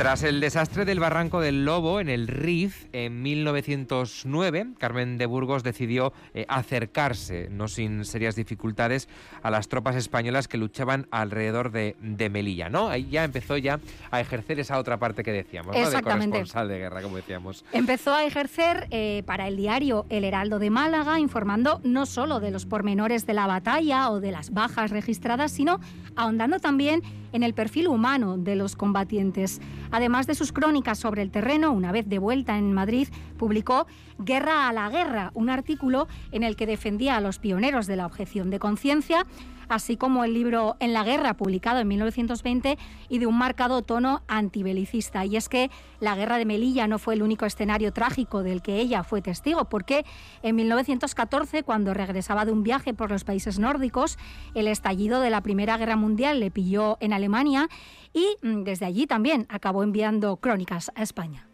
Tras 0.01 0.23
el 0.23 0.41
desastre 0.41 0.87
del 0.87 0.99
Barranco 0.99 1.43
del 1.43 1.67
Lobo 1.67 2.01
en 2.01 2.09
el 2.09 2.27
Rif 2.27 2.87
en 2.95 3.21
1909, 3.21 4.69
Carmen 4.79 5.19
de 5.19 5.27
Burgos 5.27 5.63
decidió 5.63 6.15
eh, 6.33 6.47
acercarse, 6.49 7.49
no 7.51 7.69
sin 7.69 8.07
serias 8.07 8.35
dificultades, 8.35 9.11
a 9.43 9.51
las 9.51 9.69
tropas 9.69 9.97
españolas 9.97 10.49
que 10.49 10.57
luchaban 10.57 11.07
alrededor 11.11 11.71
de, 11.71 11.97
de 12.01 12.31
Melilla, 12.31 12.71
¿no? 12.71 12.89
Ahí 12.89 13.11
ya 13.11 13.25
empezó 13.25 13.59
ya 13.59 13.79
a 14.11 14.23
ejercer 14.23 14.59
esa 14.59 14.79
otra 14.79 14.97
parte 14.97 15.23
que 15.23 15.33
decíamos, 15.33 15.77
¿no? 15.77 15.91
De 15.91 16.03
corresponsal 16.03 16.69
de 16.69 16.79
guerra, 16.79 17.03
como 17.03 17.17
decíamos. 17.17 17.67
Empezó 17.71 18.15
a 18.15 18.25
ejercer 18.25 18.87
eh, 18.91 19.23
para 19.27 19.49
el 19.49 19.59
diario 19.59 20.07
El 20.09 20.25
Heraldo 20.25 20.59
de 20.59 20.71
Málaga, 20.71 21.21
informando 21.21 21.79
no 21.85 22.07
solo 22.07 22.41
de 22.41 22.51
los 22.51 22.65
pormenores 22.65 23.27
de 23.27 23.35
la 23.35 23.47
batalla 23.47 24.09
o 24.11 24.21
de 24.21 24.33
las 24.33 24.55
bajas 24.55 24.93
registradas, 24.93 25.53
sino 25.53 25.79
ahondando 26.21 26.59
también 26.61 27.03
en 27.33 27.43
el 27.43 27.55
perfil 27.55 27.89
humano 27.89 28.37
de 28.37 28.55
los 28.55 28.77
combatientes. 28.77 29.61
Además 29.91 30.27
de 30.27 30.35
sus 30.35 30.53
crónicas 30.53 30.99
sobre 30.99 31.23
el 31.23 31.31
terreno, 31.31 31.73
una 31.73 31.93
vez 31.93 32.09
de 32.09 32.19
vuelta 32.19 32.59
en 32.59 32.75
Madrid, 32.75 33.09
publicó 33.39 33.87
Guerra 34.19 34.69
a 34.69 34.73
la 34.73 34.91
Guerra, 34.91 35.31
un 35.35 35.49
artículo 35.49 36.09
en 36.31 36.43
el 36.43 36.57
que 36.57 36.67
defendía 36.67 37.17
a 37.17 37.21
los 37.21 37.39
pioneros 37.39 37.87
de 37.87 37.97
la 37.97 38.05
objeción 38.05 38.51
de 38.51 38.59
conciencia, 38.59 39.27
así 39.71 39.97
como 39.97 40.25
el 40.25 40.35
libro 40.35 40.77
En 40.81 40.93
la 40.93 41.05
Guerra, 41.05 41.35
publicado 41.35 41.81
en 41.81 41.89
1920 41.89 42.79
y 43.09 43.19
de 43.19 43.27
un 43.27 43.39
marcado 43.39 43.83
tono 43.83 44.23
antibelicista. 44.29 45.25
Y 45.25 45.37
es 45.37 45.49
que 45.49 45.71
la 46.01 46.17
Guerra 46.17 46.39
de 46.39 46.45
Melilla 46.45 46.87
no 46.87 46.99
fue 46.99 47.15
el 47.15 47.23
único 47.23 47.47
escenario 47.47 47.93
trágico 47.93 48.43
del 48.43 48.63
que 48.63 48.81
ella 48.81 49.05
fue 49.05 49.23
testigo, 49.23 49.67
porque 49.67 50.05
en 50.43 50.57
1914, 50.57 51.63
cuando 51.63 51.95
regresaba 51.95 52.45
de 52.45 52.53
un 52.53 52.63
viaje 52.63 52.95
por 52.95 53.11
los 53.11 53.25
países 53.25 53.59
nórdicos, 53.59 54.19
el 54.55 54.69
estallido 54.69 55.21
de 55.21 55.31
la 55.31 55.43
Primera 55.43 55.77
Guerra 55.77 55.97
Mundial 55.97 56.41
le 56.41 56.51
pilló 56.51 56.97
en 57.01 57.13
Alemania 57.13 57.69
y 58.13 58.37
mm, 58.43 58.65
desde 58.65 58.87
allí 58.87 59.07
también 59.07 59.47
acabó 59.49 59.83
enviando 59.83 60.37
crónicas 60.37 60.91
a 60.95 61.03
España. 61.03 61.47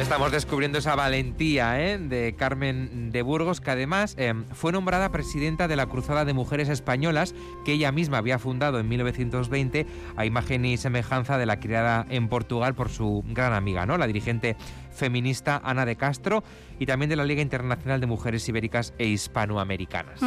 Estamos 0.00 0.30
descubriendo 0.30 0.78
esa 0.78 0.94
valentía 0.94 1.80
¿eh? 1.80 1.98
de 1.98 2.34
Carmen 2.36 3.10
de 3.12 3.22
Burgos, 3.22 3.60
que 3.60 3.70
además 3.70 4.14
eh, 4.18 4.34
fue 4.52 4.70
nombrada 4.70 5.10
presidenta 5.10 5.68
de 5.68 5.76
la 5.76 5.86
Cruzada 5.86 6.24
de 6.24 6.34
Mujeres 6.34 6.68
Españolas, 6.68 7.34
que 7.64 7.72
ella 7.72 7.92
misma 7.92 8.18
había 8.18 8.38
fundado 8.38 8.78
en 8.78 8.88
1920, 8.88 9.86
a 10.16 10.26
imagen 10.26 10.66
y 10.66 10.76
semejanza 10.76 11.38
de 11.38 11.46
la 11.46 11.60
criada 11.60 12.06
en 12.10 12.28
Portugal 12.28 12.74
por 12.74 12.90
su 12.90 13.24
gran 13.28 13.54
amiga, 13.54 13.86
¿no? 13.86 13.96
la 13.96 14.06
dirigente 14.06 14.56
feminista 14.96 15.60
Ana 15.62 15.86
de 15.86 15.96
Castro 15.96 16.42
y 16.78 16.86
también 16.86 17.08
de 17.08 17.16
la 17.16 17.24
Liga 17.24 17.42
Internacional 17.42 18.00
de 18.00 18.06
Mujeres 18.06 18.48
Ibéricas 18.48 18.92
e 18.98 19.06
Hispanoamericanas. 19.06 20.20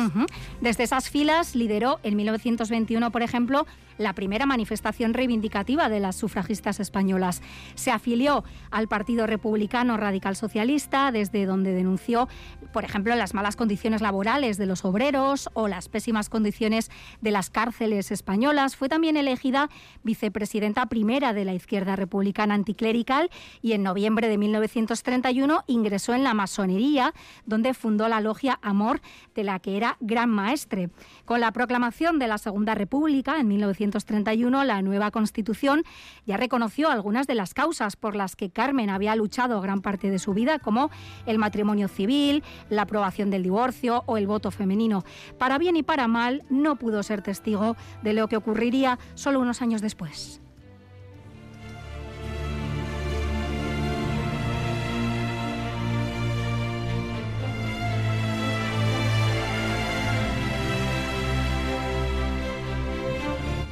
Desde 0.61 0.83
esas 0.83 1.09
filas 1.09 1.55
lideró 1.55 1.99
en 2.03 2.15
1921, 2.15 3.11
por 3.11 3.21
ejemplo, 3.21 3.65
la 3.97 4.13
primera 4.13 4.45
manifestación 4.45 5.13
reivindicativa 5.13 5.89
de 5.89 5.99
las 5.99 6.15
sufragistas 6.15 6.79
españolas. 6.79 7.41
Se 7.75 7.91
afilió 7.91 8.45
al 8.71 8.87
Partido 8.87 9.27
Republicano 9.27 9.97
Radical 9.97 10.35
Socialista, 10.35 11.11
desde 11.11 11.45
donde 11.45 11.73
denunció, 11.73 12.29
por 12.71 12.85
ejemplo, 12.85 13.13
las 13.15 13.33
malas 13.33 13.57
condiciones 13.57 14.01
laborales 14.01 14.57
de 14.57 14.65
los 14.65 14.85
obreros 14.85 15.49
o 15.53 15.67
las 15.67 15.89
pésimas 15.89 16.29
condiciones 16.29 16.89
de 17.21 17.31
las 17.31 17.49
cárceles 17.49 18.11
españolas. 18.11 18.77
Fue 18.77 18.87
también 18.87 19.17
elegida 19.17 19.69
vicepresidenta 20.03 20.85
primera 20.85 21.33
de 21.33 21.43
la 21.45 21.53
izquierda 21.53 21.97
republicana 21.97 22.53
anticlerical 22.53 23.29
y 23.61 23.73
en 23.73 23.83
noviembre 23.83 24.29
de 24.29 24.37
1931 24.59 25.63
ingresó 25.67 26.13
en 26.13 26.23
la 26.23 26.33
masonería, 26.33 27.13
donde 27.45 27.73
fundó 27.73 28.07
la 28.07 28.21
logia 28.21 28.59
Amor, 28.61 29.01
de 29.35 29.43
la 29.43 29.59
que 29.59 29.77
era 29.77 29.97
gran 29.99 30.29
maestre. 30.29 30.89
Con 31.25 31.39
la 31.39 31.51
proclamación 31.51 32.19
de 32.19 32.27
la 32.27 32.37
Segunda 32.37 32.75
República 32.75 33.39
en 33.39 33.47
1931, 33.47 34.63
la 34.63 34.81
nueva 34.81 35.11
Constitución 35.11 35.83
ya 36.25 36.37
reconoció 36.37 36.89
algunas 36.89 37.27
de 37.27 37.35
las 37.35 37.53
causas 37.53 37.95
por 37.95 38.15
las 38.15 38.35
que 38.35 38.49
Carmen 38.49 38.89
había 38.89 39.15
luchado 39.15 39.61
gran 39.61 39.81
parte 39.81 40.09
de 40.09 40.19
su 40.19 40.33
vida, 40.33 40.59
como 40.59 40.89
el 41.25 41.37
matrimonio 41.37 41.87
civil, 41.87 42.43
la 42.69 42.83
aprobación 42.83 43.29
del 43.29 43.43
divorcio 43.43 44.03
o 44.05 44.17
el 44.17 44.27
voto 44.27 44.51
femenino. 44.51 45.03
Para 45.37 45.57
bien 45.57 45.75
y 45.75 45.83
para 45.83 46.07
mal, 46.07 46.43
no 46.49 46.75
pudo 46.75 47.03
ser 47.03 47.21
testigo 47.21 47.75
de 48.03 48.13
lo 48.13 48.27
que 48.27 48.37
ocurriría 48.37 48.99
solo 49.15 49.39
unos 49.39 49.61
años 49.61 49.81
después. 49.81 50.41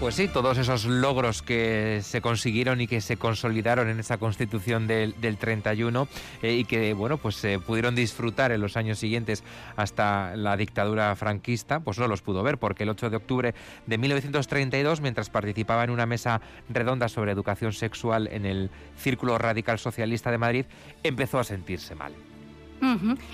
Pues 0.08 0.16
sí, 0.16 0.30
todos 0.30 0.58
esos 0.58 0.86
logros 0.86 1.42
que 1.42 2.00
se 2.02 2.22
consiguieron 2.22 2.80
y 2.80 2.88
que 2.88 3.02
se 3.02 3.18
consolidaron 3.18 3.90
en 3.90 4.00
esa 4.00 4.18
constitución 4.18 4.88
del, 4.88 5.14
31 5.38 6.08
eh, 6.42 6.54
y 6.54 6.64
que, 6.64 6.94
bueno, 6.94 7.18
pues 7.18 7.36
se 7.36 7.60
pudieron 7.60 7.94
disfrutar 7.94 8.54
en 8.54 8.62
los 8.62 8.78
años 8.78 9.00
siguientes 9.00 9.44
hasta 9.76 10.38
la 10.38 10.56
dictadura 10.56 11.14
franquista, 11.18 11.82
pues 11.82 12.00
no 12.00 12.08
los 12.08 12.22
pudo 12.22 12.42
ver 12.42 12.58
porque 12.58 12.84
el 12.84 12.90
8 12.92 13.10
de 13.10 13.18
octubre 13.18 13.54
de 13.86 13.98
1932, 13.98 15.02
mientras 15.02 15.30
participaba 15.30 15.84
en 15.84 15.90
una 15.90 16.06
mesa 16.06 16.40
redonda 16.70 17.10
sobre 17.10 17.34
educación 17.34 17.74
sexual 17.74 18.30
en 18.32 18.46
el 18.46 18.70
Círculo 18.96 19.38
Radical 19.38 19.78
Socialista 19.78 20.32
de 20.32 20.38
Madrid, 20.38 20.66
empezó 21.04 21.38
a 21.38 21.44
sentirse 21.44 21.96
mal. 21.96 22.14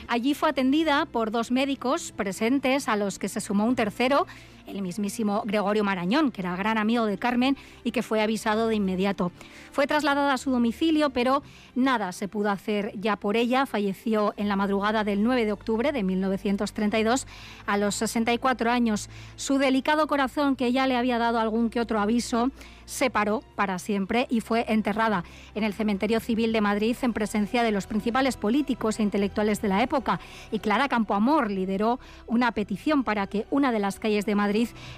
Allí 0.07 0.33
fue 0.33 0.49
atendida 0.49 1.05
por 1.05 1.29
dos 1.29 1.51
médicos 1.51 2.13
presentes, 2.13 2.87
a 2.87 2.95
los 2.95 3.19
que 3.19 3.29
se 3.29 3.41
sumó 3.41 3.65
un 3.65 3.75
tercero 3.75 4.25
el 4.67 4.81
mismísimo 4.81 5.43
Gregorio 5.45 5.83
Marañón, 5.83 6.31
que 6.31 6.41
era 6.41 6.55
gran 6.55 6.77
amigo 6.77 7.05
de 7.05 7.17
Carmen 7.17 7.57
y 7.83 7.91
que 7.91 8.03
fue 8.03 8.21
avisado 8.21 8.67
de 8.67 8.75
inmediato. 8.75 9.31
Fue 9.71 9.87
trasladada 9.87 10.33
a 10.33 10.37
su 10.37 10.51
domicilio, 10.51 11.09
pero 11.09 11.43
nada 11.75 12.11
se 12.11 12.27
pudo 12.27 12.49
hacer 12.49 12.91
ya 12.99 13.15
por 13.15 13.35
ella. 13.35 13.65
Falleció 13.65 14.33
en 14.37 14.47
la 14.47 14.55
madrugada 14.55 15.03
del 15.03 15.23
9 15.23 15.45
de 15.45 15.51
octubre 15.51 15.91
de 15.91 16.03
1932 16.03 17.27
a 17.65 17.77
los 17.77 17.95
64 17.95 18.71
años. 18.71 19.09
Su 19.35 19.57
delicado 19.57 20.07
corazón, 20.07 20.55
que 20.55 20.71
ya 20.71 20.87
le 20.87 20.95
había 20.95 21.17
dado 21.17 21.39
algún 21.39 21.69
que 21.69 21.79
otro 21.79 21.99
aviso, 21.99 22.51
se 22.85 23.09
paró 23.09 23.41
para 23.55 23.79
siempre 23.79 24.27
y 24.29 24.41
fue 24.41 24.65
enterrada 24.67 25.23
en 25.55 25.63
el 25.63 25.73
Cementerio 25.73 26.19
Civil 26.19 26.51
de 26.51 26.61
Madrid 26.61 26.95
en 27.01 27.13
presencia 27.13 27.63
de 27.63 27.71
los 27.71 27.87
principales 27.87 28.37
políticos 28.37 28.99
e 28.99 29.03
intelectuales 29.03 29.61
de 29.61 29.69
la 29.69 29.81
época. 29.81 30.19
Y 30.51 30.59
Clara 30.59 30.89
Campoamor 30.89 31.49
lideró 31.49 31.99
una 32.27 32.51
petición 32.51 33.03
para 33.03 33.27
que 33.27 33.45
una 33.49 33.71
de 33.71 33.79
las 33.79 33.99
calles 33.99 34.25
de 34.25 34.35
Madrid 34.35 34.52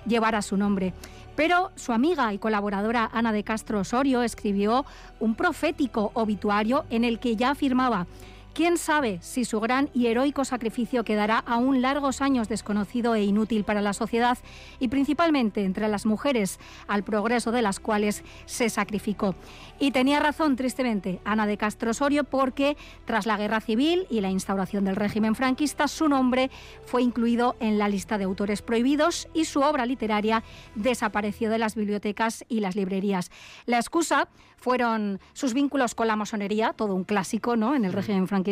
llevara 0.06 0.42
su 0.42 0.58
nombre. 0.58 0.94
Pero 1.36 1.72
su 1.76 1.92
amiga 1.92 2.34
y 2.34 2.38
colaboradora 2.38 3.10
Ana 3.14 3.34
de 3.34 3.44
Castro 3.44 3.80
Osorio 3.82 4.22
escribió 4.22 4.86
un 5.20 5.36
profético 5.36 6.12
obituario 6.14 6.86
en 6.90 7.04
el 7.04 7.20
que 7.20 7.36
ya 7.36 7.52
afirmaba 7.52 8.08
¿Quién 8.56 8.78
sabe 8.78 9.20
si 9.22 9.44
su 9.44 9.60
gran 9.60 9.90
y 9.94 10.08
heroico 10.08 10.46
sacrificio 10.46 11.04
quedará 11.04 11.40
aún 11.40 11.82
largos 11.82 12.22
años 12.22 12.48
desconocido 12.48 13.14
e 13.14 13.22
inútil 13.22 13.66
para 13.66 13.82
la 13.82 13.92
sociedad 13.92 14.38
y 14.80 14.88
principalmente 14.88 15.66
entre 15.66 15.90
las 15.90 16.06
mujeres, 16.06 16.58
al 16.88 17.04
progreso 17.04 17.52
de 17.52 17.62
las 17.62 17.82
cuales 17.82 18.24
se 18.46 18.70
sacrificó? 18.70 19.36
Y 19.78 19.92
tenía 19.92 20.22
razón, 20.22 20.56
tristemente, 20.56 21.20
Ana 21.26 21.48
de 21.48 21.58
Castro 21.58 21.92
Osorio, 21.92 22.24
porque 22.24 22.78
tras 23.04 23.26
la 23.26 23.36
guerra 23.36 23.60
civil 23.60 24.08
y 24.10 24.22
la 24.22 24.32
instauración 24.32 24.86
del 24.86 24.96
régimen 24.96 25.36
franquista, 25.36 25.90
su 25.90 26.08
nombre 26.08 26.50
fue 26.86 27.04
incluido 27.04 27.58
en 27.60 27.78
la 27.78 27.90
lista 27.90 28.18
de 28.18 28.24
autores 28.24 28.62
prohibidos 28.62 29.28
y 29.34 29.44
su 29.44 29.60
obra 29.60 29.86
literaria 29.86 30.46
desapareció 30.76 31.50
de 31.50 31.58
las 31.58 31.76
bibliotecas 31.76 32.46
y 32.48 32.62
las 32.62 32.78
librerías. 32.78 33.32
La 33.66 33.80
excusa 33.80 34.30
fueron 34.66 35.20
sus 35.34 35.54
vínculos 35.54 35.94
con 35.94 36.08
la 36.08 36.16
masonería, 36.16 36.74
todo 36.74 36.96
un 36.96 37.04
clásico 37.04 37.56
¿no? 37.56 37.76
en 37.76 37.86
el 37.86 37.94
régimen 37.94 38.28
franquista, 38.28 38.45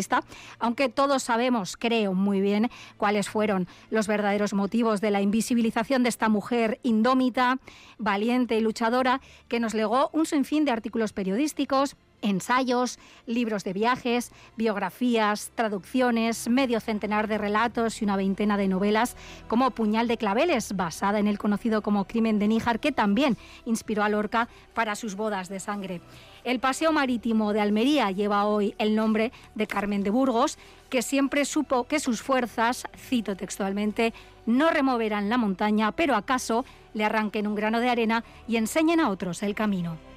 aunque 0.60 0.90
todos 0.90 1.24
sabemos, 1.24 1.78
creo 1.78 2.14
muy 2.14 2.42
bien, 2.42 2.70
cuáles 2.98 3.30
fueron 3.30 3.68
los 3.90 4.08
verdaderos 4.08 4.54
motivos 4.54 5.02
de 5.02 5.12
la 5.12 5.22
invisibilización 5.22 6.04
de 6.04 6.10
esta 6.10 6.30
mujer 6.30 6.80
indómita, 6.84 7.60
valiente 7.98 8.58
y 8.58 8.62
luchadora, 8.62 9.22
que 9.48 9.60
nos 9.60 9.74
legó 9.74 10.10
un 10.14 10.26
sinfín 10.26 10.66
de 10.66 10.72
artículos 10.72 11.14
periodísticos, 11.14 11.96
ensayos, 12.24 12.98
libros 13.28 13.64
de 13.64 13.74
viajes, 13.74 14.32
biografías, 14.58 15.52
traducciones, 15.54 16.50
medio 16.50 16.80
centenar 16.80 17.28
de 17.28 17.38
relatos 17.38 18.02
y 18.02 18.06
una 18.06 18.16
veintena 18.16 18.58
de 18.58 18.68
novelas, 18.68 19.16
como 19.48 19.72
Puñal 19.72 20.08
de 20.08 20.18
Claveles, 20.18 20.76
basada 20.76 21.20
en 21.20 21.28
el 21.28 21.38
conocido 21.38 21.82
como 21.82 22.06
Crimen 22.06 22.40
de 22.40 22.48
Níjar, 22.48 22.80
que 22.80 22.92
también 22.92 23.38
inspiró 23.66 24.04
a 24.04 24.10
Lorca 24.10 24.48
para 24.74 24.96
sus 24.96 25.16
bodas 25.16 25.50
de 25.50 25.60
sangre. 25.60 26.02
El 26.44 26.60
Paseo 26.60 26.92
Marítimo 26.92 27.54
de 27.54 27.62
Almería 27.62 28.12
lleva 28.12 28.46
hoy 28.46 28.76
el 28.78 28.96
nombre 28.96 29.32
de 29.56 29.68
Carmen 29.68 30.04
de 30.04 30.10
Burgos, 30.10 30.58
que 30.90 31.02
siempre 31.02 31.46
supo 31.46 31.86
que 31.86 32.00
sus 32.00 32.22
fuerzas, 32.22 32.86
cito 32.98 33.36
textualmente, 33.36 34.14
no 34.46 34.70
removerán 34.70 35.30
la 35.30 35.38
montaña, 35.38 35.92
pero 35.94 36.16
acaso 36.16 36.66
le 36.94 37.06
arranquen 37.06 37.48
un 37.48 37.56
grano 37.56 37.80
de 37.80 37.90
arena 37.90 38.24
y 38.48 38.58
enseñen 38.58 39.00
a 39.00 39.10
otros 39.10 39.42
el 39.44 39.56
camino. 39.56 40.13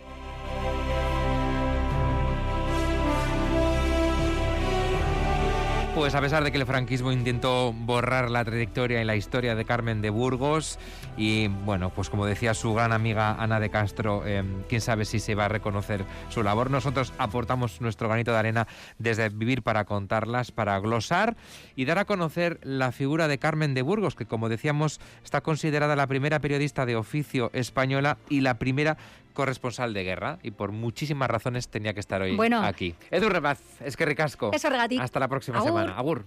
Pues 5.96 6.14
a 6.14 6.20
pesar 6.20 6.44
de 6.44 6.52
que 6.52 6.58
el 6.58 6.66
franquismo 6.66 7.10
intentó 7.10 7.72
borrar 7.72 8.30
la 8.30 8.44
trayectoria 8.44 9.00
y 9.00 9.04
la 9.06 9.16
historia 9.16 9.54
de 9.54 9.64
Carmen 9.64 10.02
de 10.02 10.10
Burgos 10.10 10.78
y 11.16 11.48
bueno, 11.48 11.88
pues 11.88 12.10
como 12.10 12.26
decía 12.26 12.52
su 12.52 12.74
gran 12.74 12.92
amiga 12.92 13.34
Ana 13.42 13.60
de 13.60 13.70
Castro, 13.70 14.22
eh, 14.26 14.44
quién 14.68 14.82
sabe 14.82 15.06
si 15.06 15.20
se 15.20 15.34
va 15.34 15.46
a 15.46 15.48
reconocer 15.48 16.04
su 16.28 16.42
labor. 16.42 16.70
Nosotros 16.70 17.14
aportamos 17.16 17.80
nuestro 17.80 18.08
granito 18.08 18.30
de 18.32 18.38
arena 18.38 18.68
desde 18.98 19.30
Vivir 19.30 19.62
para 19.62 19.86
contarlas, 19.86 20.52
para 20.52 20.78
glosar 20.80 21.34
y 21.76 21.86
dar 21.86 21.98
a 21.98 22.04
conocer 22.04 22.60
la 22.62 22.92
figura 22.92 23.26
de 23.26 23.38
Carmen 23.38 23.72
de 23.72 23.80
Burgos, 23.80 24.16
que 24.16 24.26
como 24.26 24.50
decíamos 24.50 25.00
está 25.24 25.40
considerada 25.40 25.96
la 25.96 26.06
primera 26.06 26.42
periodista 26.42 26.84
de 26.84 26.96
oficio 26.96 27.50
española 27.54 28.18
y 28.28 28.42
la 28.42 28.58
primera 28.58 28.98
corresponsal 29.36 29.92
de 29.94 30.02
guerra 30.02 30.38
y 30.42 30.50
por 30.50 30.72
muchísimas 30.72 31.30
razones 31.30 31.68
tenía 31.68 31.94
que 31.94 32.00
estar 32.00 32.22
hoy 32.22 32.36
aquí. 32.62 32.94
Edu 33.10 33.28
Rebaz, 33.28 33.60
es 33.84 33.96
que 33.96 34.04
ricasco. 34.06 34.50
Eso 34.52 34.68
Hasta 35.00 35.20
la 35.20 35.28
próxima 35.28 35.62
semana. 35.62 35.96
Agur. 35.96 36.24